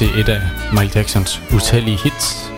til 0.00 0.20
et 0.20 0.28
af 0.28 0.40
Michael 0.72 0.92
Jacksons 0.96 1.42
utallige 1.54 1.98
hits, 2.04 2.50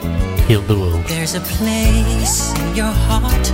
Heal 0.49 0.63
the 0.63 0.77
World. 0.77 1.05
There's 1.05 1.35
a 1.35 1.45
place 1.59 2.37
in 2.61 2.77
your 2.81 2.95
heart, 3.09 3.47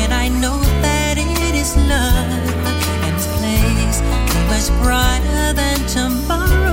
and 0.00 0.12
I 0.24 0.28
know 0.42 0.58
that 0.82 1.16
it 1.18 1.54
is 1.62 1.76
love. 1.92 2.52
And 3.06 3.16
place 3.36 3.98
was 4.50 4.70
brighter 4.82 5.52
than 5.60 5.78
tomorrow. 5.96 6.71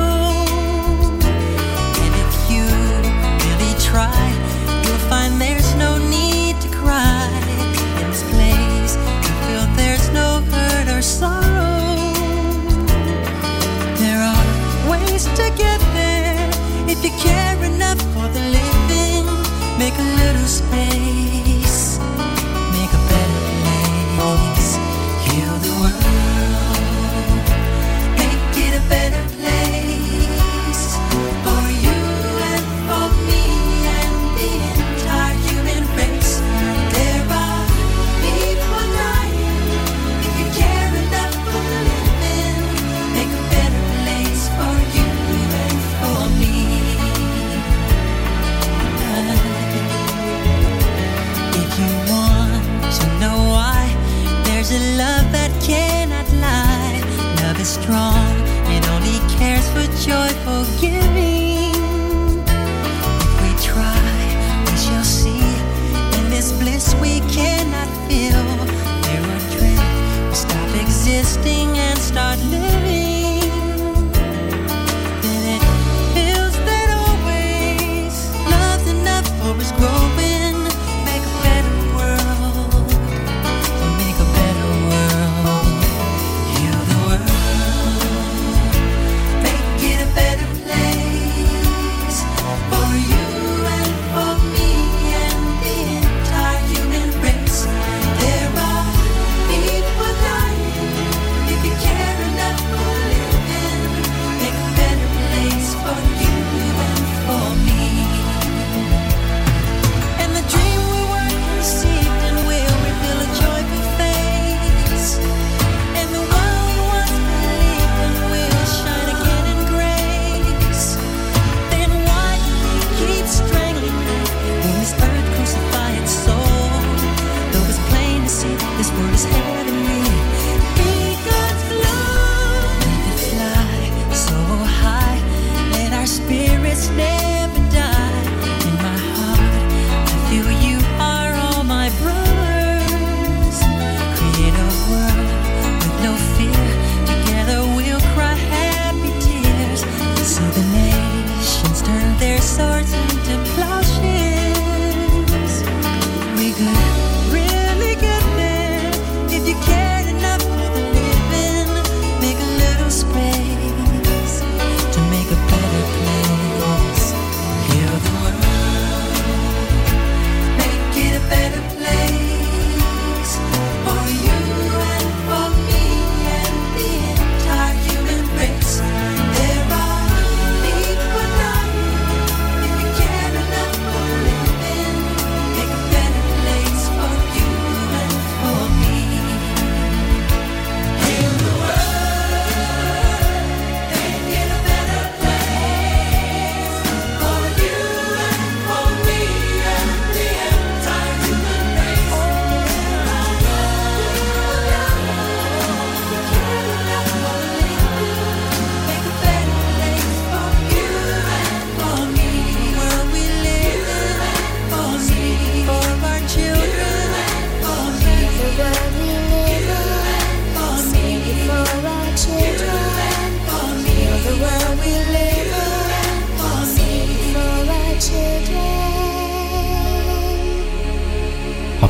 care 17.20 17.64
enough 17.64 18.02
for 18.14 18.28
the 18.36 18.44
living, 18.58 19.26
make 19.78 19.98
a 19.98 20.08
little 20.22 20.48
space. 20.48 21.19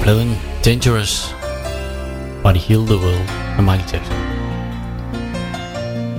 pladen 0.09 0.35
Dangerous 0.65 1.35
fra 2.41 2.51
The 2.53 2.59
Heal 2.59 2.85
The 2.85 2.95
World 2.95 3.29
af 3.57 3.63
Michael 3.63 3.89
Jackson. 3.93 4.15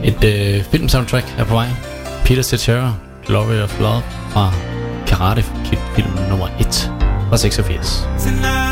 Et 0.05 0.25
øh, 0.25 0.65
filmsoundtrack 0.65 1.35
er 1.39 1.45
på 1.45 1.55
vej. 1.55 1.69
Peter 2.25 2.43
Cetera, 2.43 2.95
Glory 3.27 3.63
of 3.63 3.81
Love 3.81 4.03
fra 4.29 4.53
Karate 5.07 5.45
Kid 5.65 5.79
film 5.95 6.29
nummer 6.29 6.49
1 6.61 6.93
fra 7.29 7.37
86. 7.37 8.09
Tonight. 8.25 8.70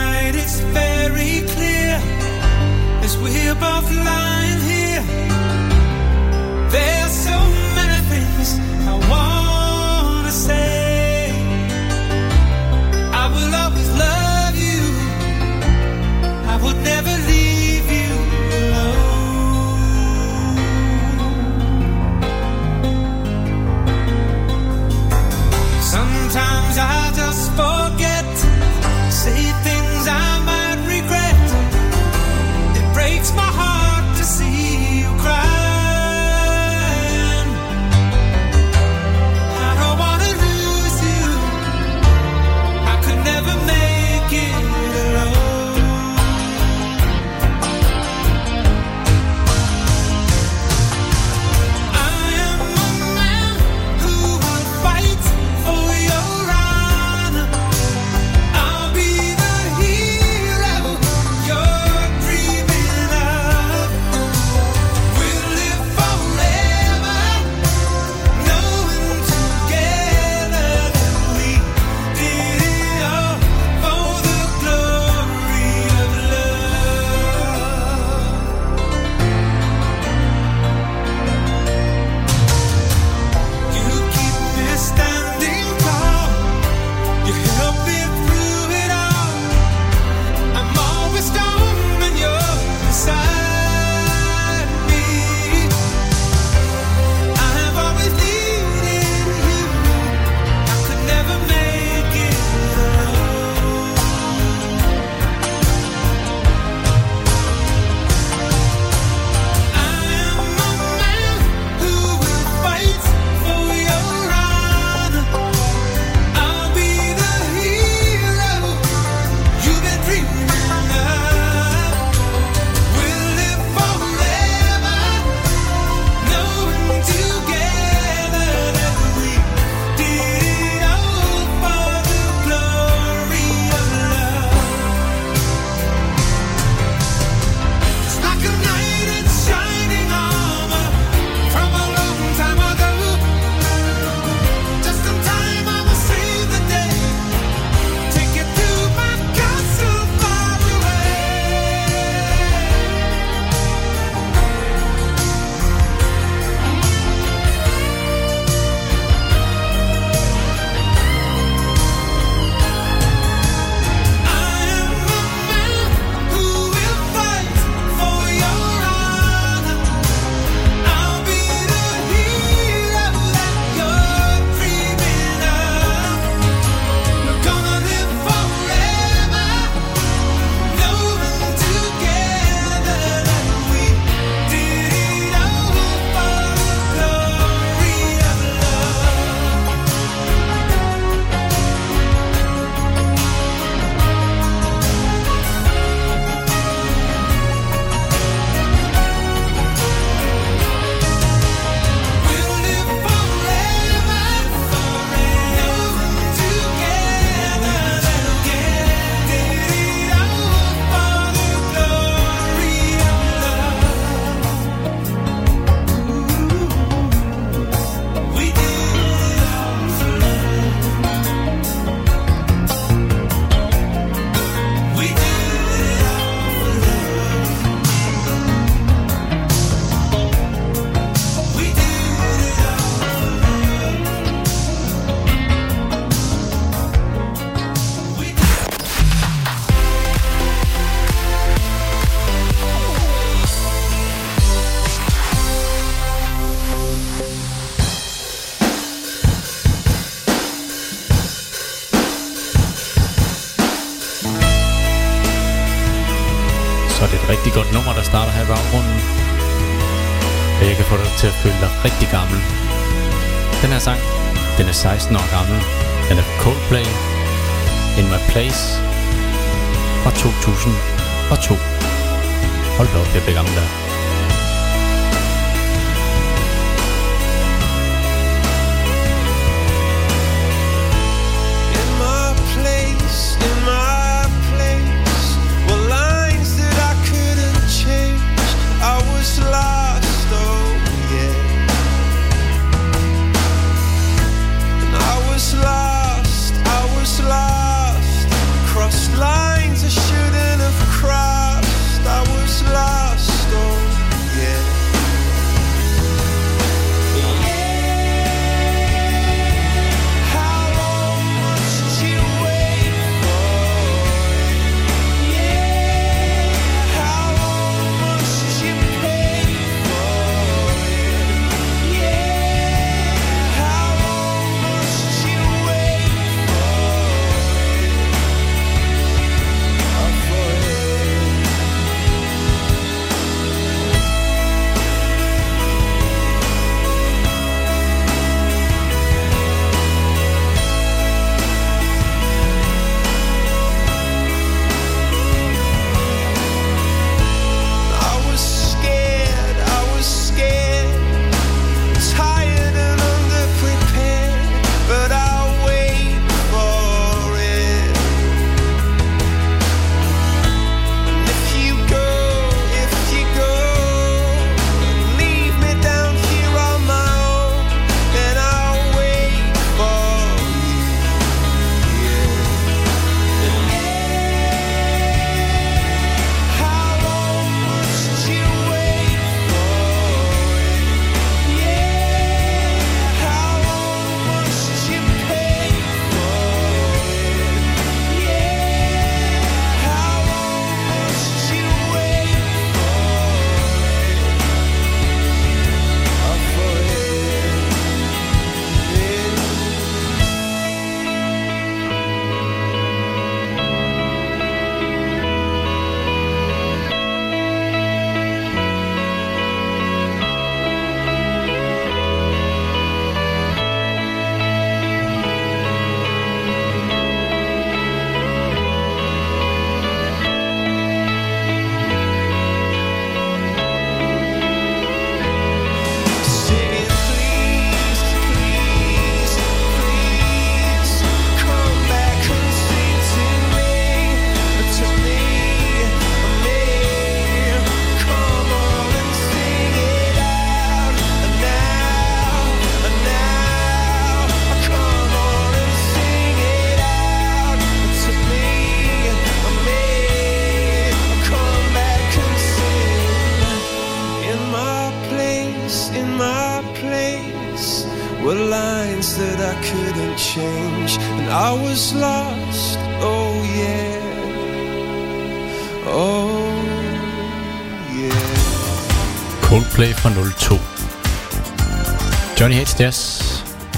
jazz. 472.81 473.23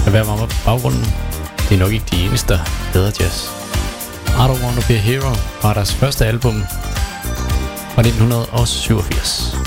Lad 0.05 0.11
være 0.11 0.37
med 0.37 0.47
baggrunden. 0.65 1.05
Det 1.69 1.75
er 1.75 1.79
nok 1.79 1.91
ikke 1.91 2.05
de 2.11 2.25
eneste, 2.25 2.53
der 2.53 2.59
hedder 2.93 3.11
jazz. 3.19 3.45
I 4.27 4.43
Don't 4.49 4.63
Want 4.63 4.75
To 4.75 4.87
Be 4.87 4.93
A 4.93 4.97
Hero 4.97 5.35
var 5.63 5.73
deres 5.73 5.93
første 5.93 6.25
album 6.25 6.63
fra 7.93 8.01
1987. 8.01 9.60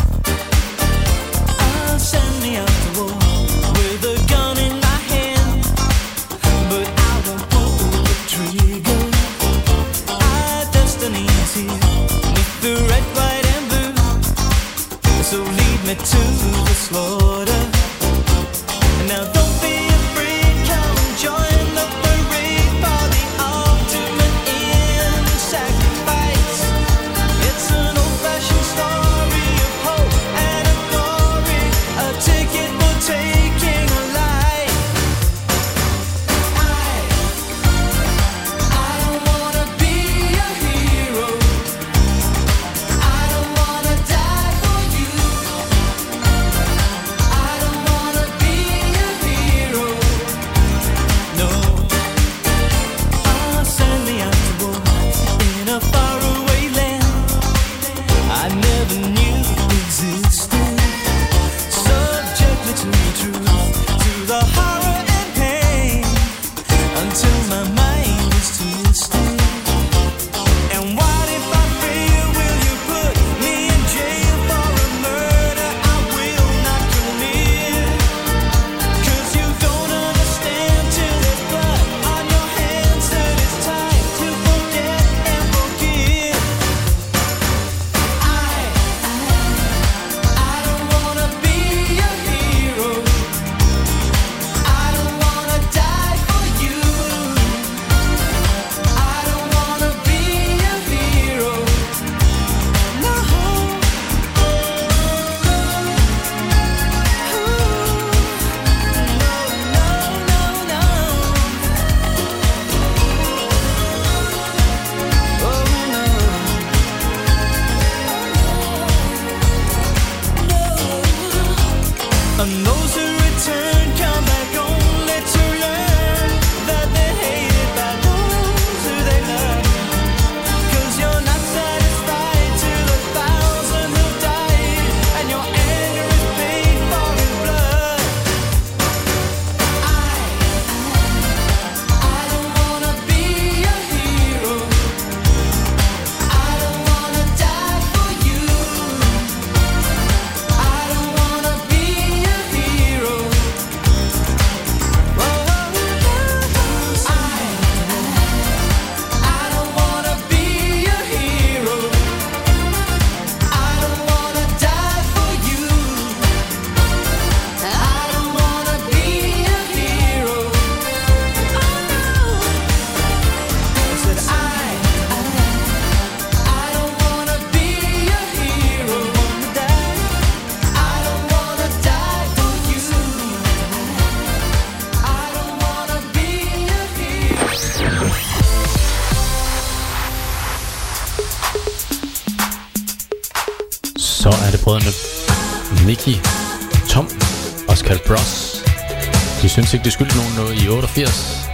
indsigt, 199.64 199.84
det 199.84 199.92
skyldte 199.92 200.16
nogen 200.16 200.34
noget 200.34 200.62
i 200.62 200.68
88. 200.68 201.50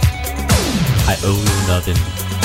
I 1.07 1.15
owe 1.25 1.33
you 1.33 1.75
nothing. 1.75 2.40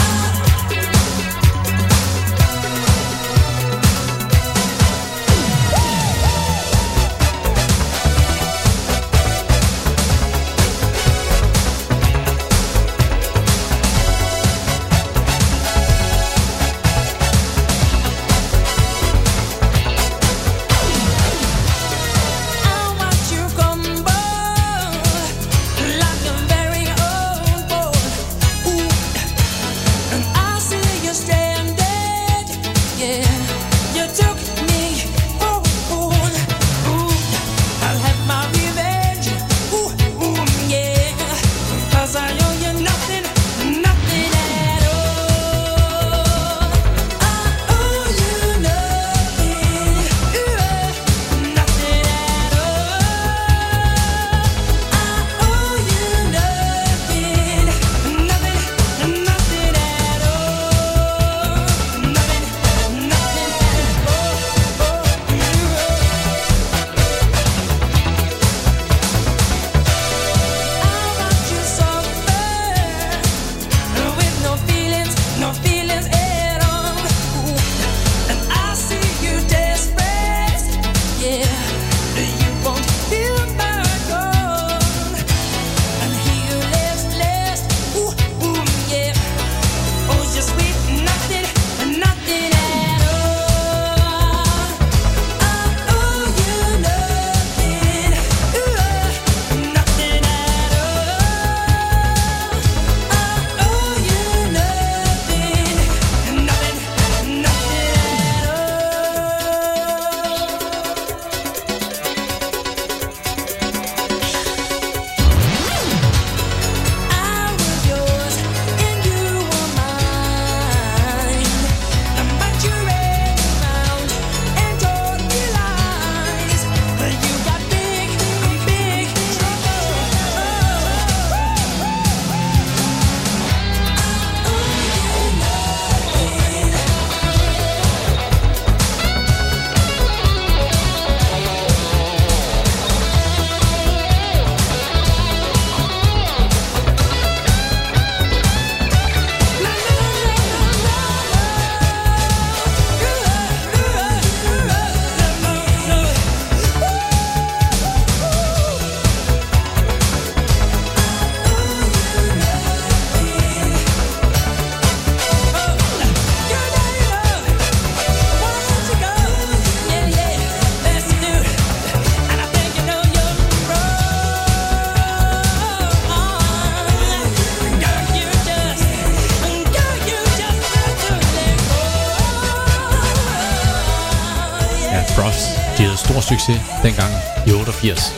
succes 186.28 186.60
dengang 186.82 187.12
i 187.46 187.50
88. 187.50 188.14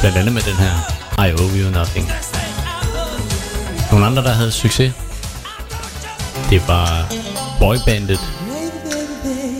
Blandt 0.00 0.18
andet 0.18 0.34
med 0.34 0.42
den 0.42 0.56
her 0.56 0.74
I 1.26 1.32
Owe 1.32 1.58
You 1.60 1.70
Nothing. 1.70 2.10
Nogle 3.90 4.06
andre, 4.06 4.22
der 4.22 4.32
havde 4.32 4.52
succes, 4.52 4.92
det 6.50 6.68
var 6.68 7.12
boybandet 7.60 8.20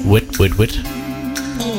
Wet 0.07 0.41
Wet 0.41 0.53
Wet. 0.53 0.85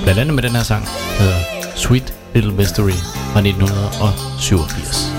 Blandt 0.03 0.19
andet 0.19 0.35
med 0.35 0.43
den 0.43 0.51
her 0.51 0.63
sang, 0.63 0.85
der 0.85 1.23
hedder 1.23 1.39
Sweet 1.75 2.13
Little 2.33 2.53
Mystery 2.53 2.97
fra 3.33 3.39
1987. 3.39 5.16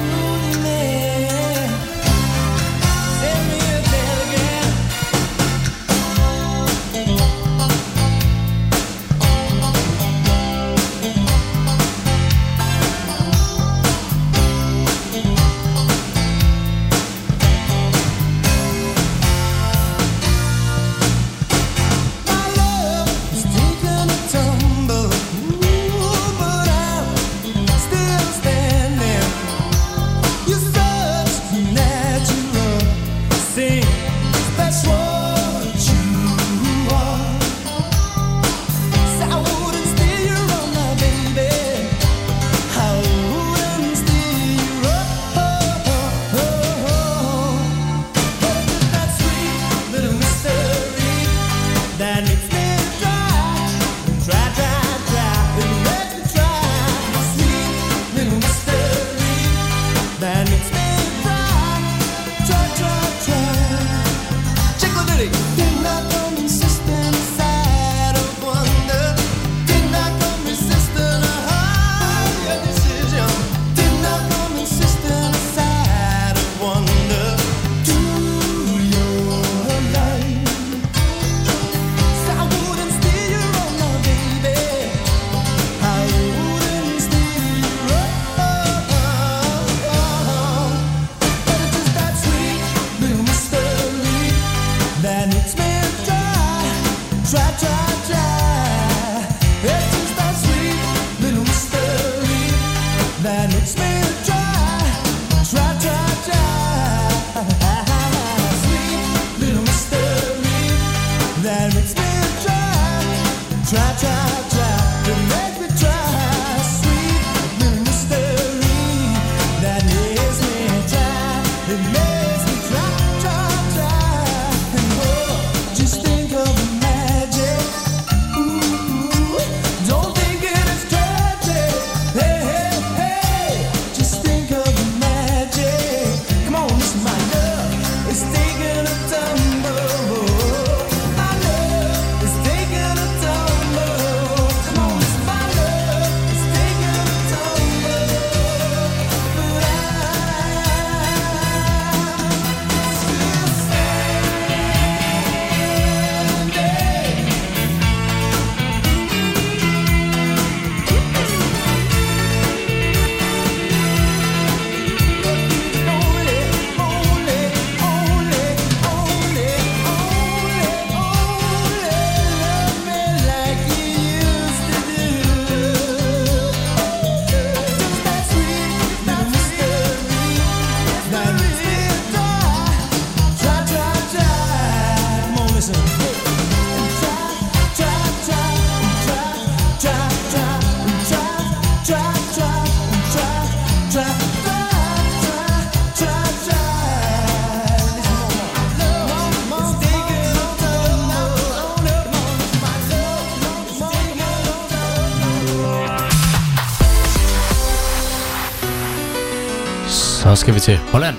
skal 210.48 210.54
vi 210.54 210.60
til 210.60 210.78
Holland. 210.78 211.16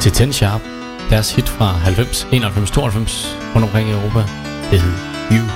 Til 0.00 0.12
10 0.12 0.32
Sharp. 0.32 0.60
Deres 1.10 1.34
hit 1.34 1.48
fra 1.48 1.66
90, 1.66 2.28
91, 2.32 2.70
92 2.70 3.38
rundt 3.54 3.64
omkring 3.64 3.88
i 3.88 3.92
Europa. 3.92 4.18
Det 4.70 4.80
hedder 4.80 4.98
You. 5.30 5.55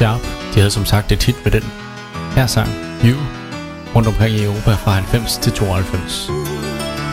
Sharp, 0.00 0.20
de 0.54 0.60
havde 0.60 0.70
som 0.70 0.84
sagt 0.84 1.12
et 1.12 1.22
hit 1.22 1.36
med 1.44 1.52
den. 1.52 1.64
Her 2.34 2.46
sang 2.46 2.68
You 3.04 3.18
rundt 3.94 4.08
omkring 4.08 4.34
i 4.34 4.44
Europa 4.44 4.74
fra 4.74 4.90
90 4.90 5.38
til 5.38 5.52
92. 5.52 6.30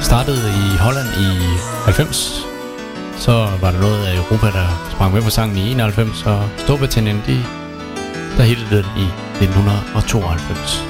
Startede 0.02 0.50
i 0.50 0.78
Holland 0.78 1.08
i 1.08 1.30
90, 1.86 2.46
så 3.18 3.32
var 3.62 3.72
der 3.72 3.80
noget 3.80 4.06
af 4.06 4.16
Europa, 4.16 4.48
der 4.48 4.90
sprang 4.92 5.14
med 5.14 5.22
på 5.22 5.30
sangen 5.30 5.58
i 5.58 5.72
91, 5.72 6.26
og 6.26 6.50
Storbritannien, 6.58 7.22
de, 7.28 7.44
der 8.38 8.44
hittede 8.44 8.70
den 8.70 8.86
i 8.98 9.08
1992. 9.44 10.84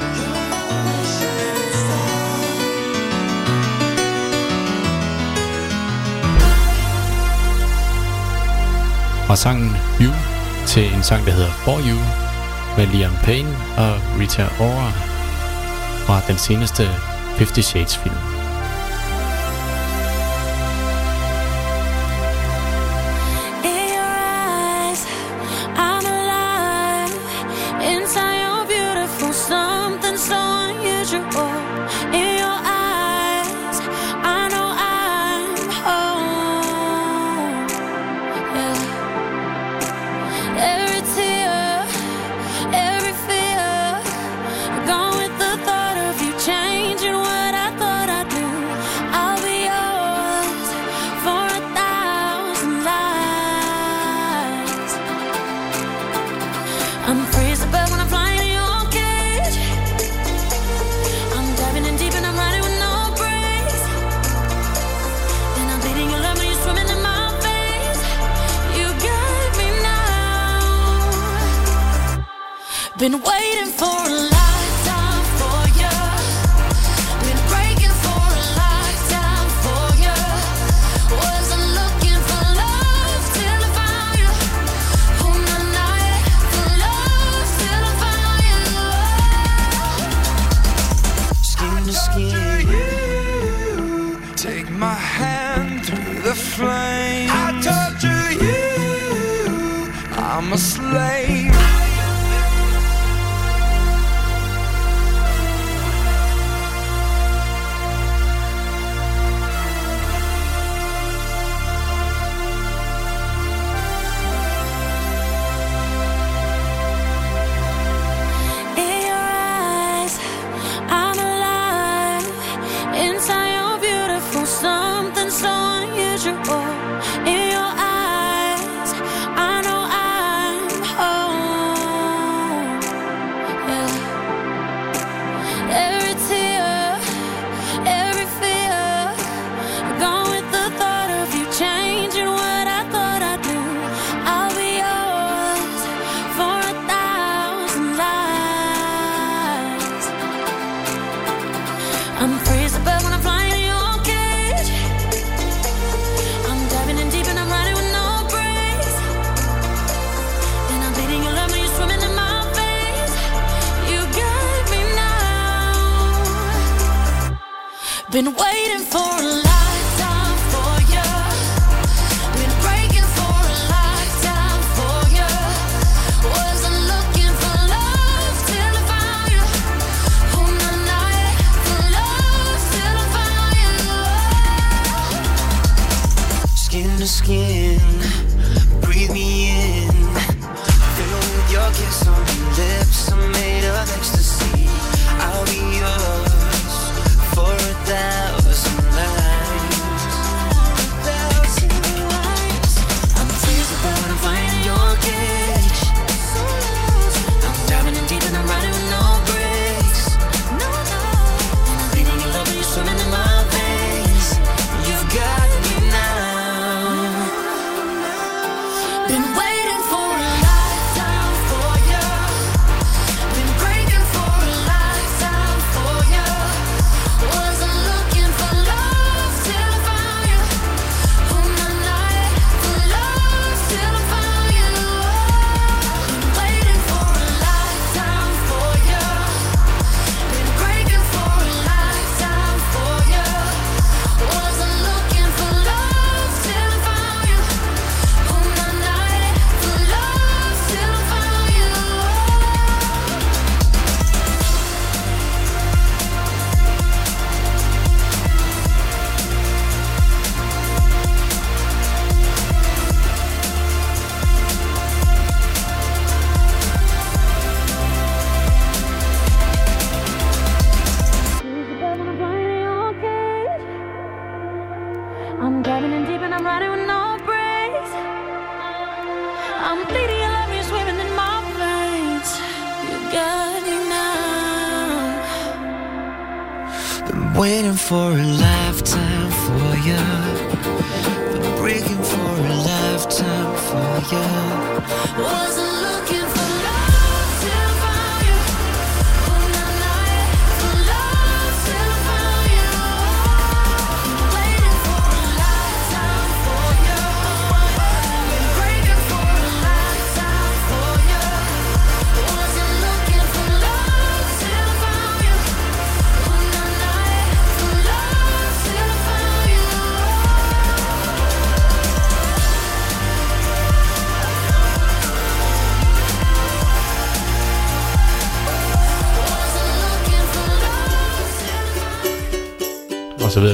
Fra 9.27 9.35
sangen 9.35 9.75
You 10.01 10.36
til 10.67 10.93
en 10.95 11.03
sang, 11.03 11.25
der 11.25 11.31
hedder 11.31 11.51
For 11.51 11.79
You 11.89 11.99
med 12.77 12.87
Liam 12.87 13.15
Payne 13.23 13.49
og 13.77 13.93
Rita 14.19 14.43
Ora 14.59 14.91
fra 16.05 16.21
den 16.27 16.37
seneste 16.37 16.83
Fifty 17.37 17.59
Shades 17.59 17.97
film. 17.97 18.26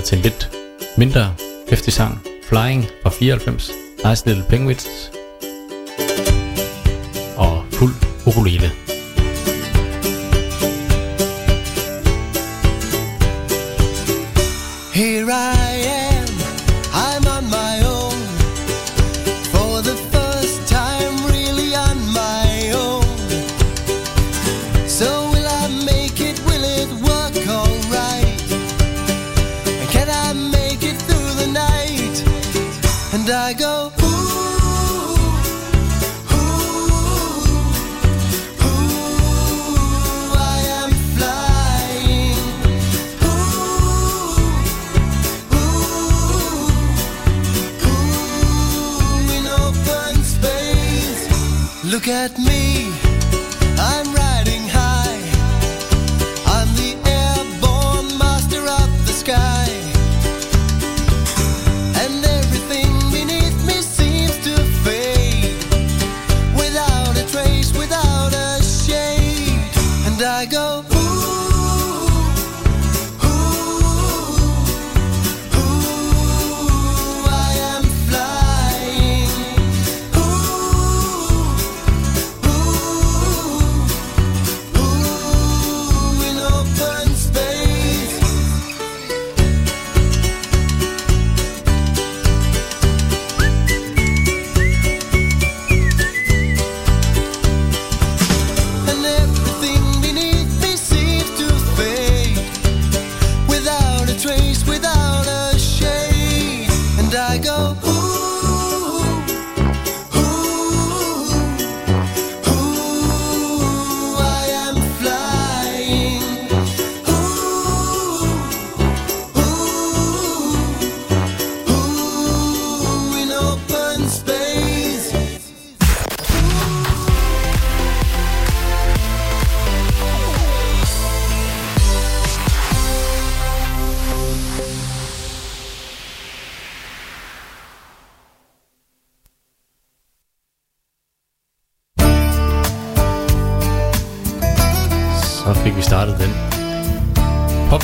udvidet 0.03 0.05
til 0.05 0.17
en 0.17 0.23
lidt 0.23 0.51
mindre 0.97 1.35
hæftig 1.69 1.93
sang, 1.93 2.21
Flying 2.49 2.85
fra 3.03 3.09
94, 3.09 3.71
Nice 4.05 4.25
Little 4.25 4.45
Penguins. 4.49 5.22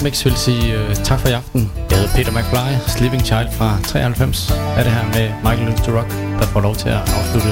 Remix 0.09 0.25
vil 0.25 0.35
sige 0.35 0.73
øh, 0.73 0.95
tak 0.95 1.19
for 1.19 1.27
i 1.27 1.31
aften. 1.31 1.71
Jeg 1.89 1.97
hedder 1.97 2.13
Peter 2.15 2.31
McFly, 2.31 2.89
Sleeping 2.97 3.25
Child 3.25 3.51
fra 3.51 3.77
93. 3.83 4.51
Er 4.77 4.83
det 4.83 4.91
her 4.91 5.05
med 5.05 5.31
Michael 5.43 5.69
Lutz 5.69 5.87
Rock, 5.87 6.09
der 6.39 6.45
får 6.45 6.61
lov 6.61 6.75
til 6.75 6.89
at 6.89 6.95
afslutte 7.17 7.49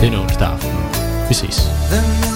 denne 0.00 0.20
onsdag 0.22 0.48
aften. 0.48 0.70
Vi 1.28 1.34
ses. 1.34 2.31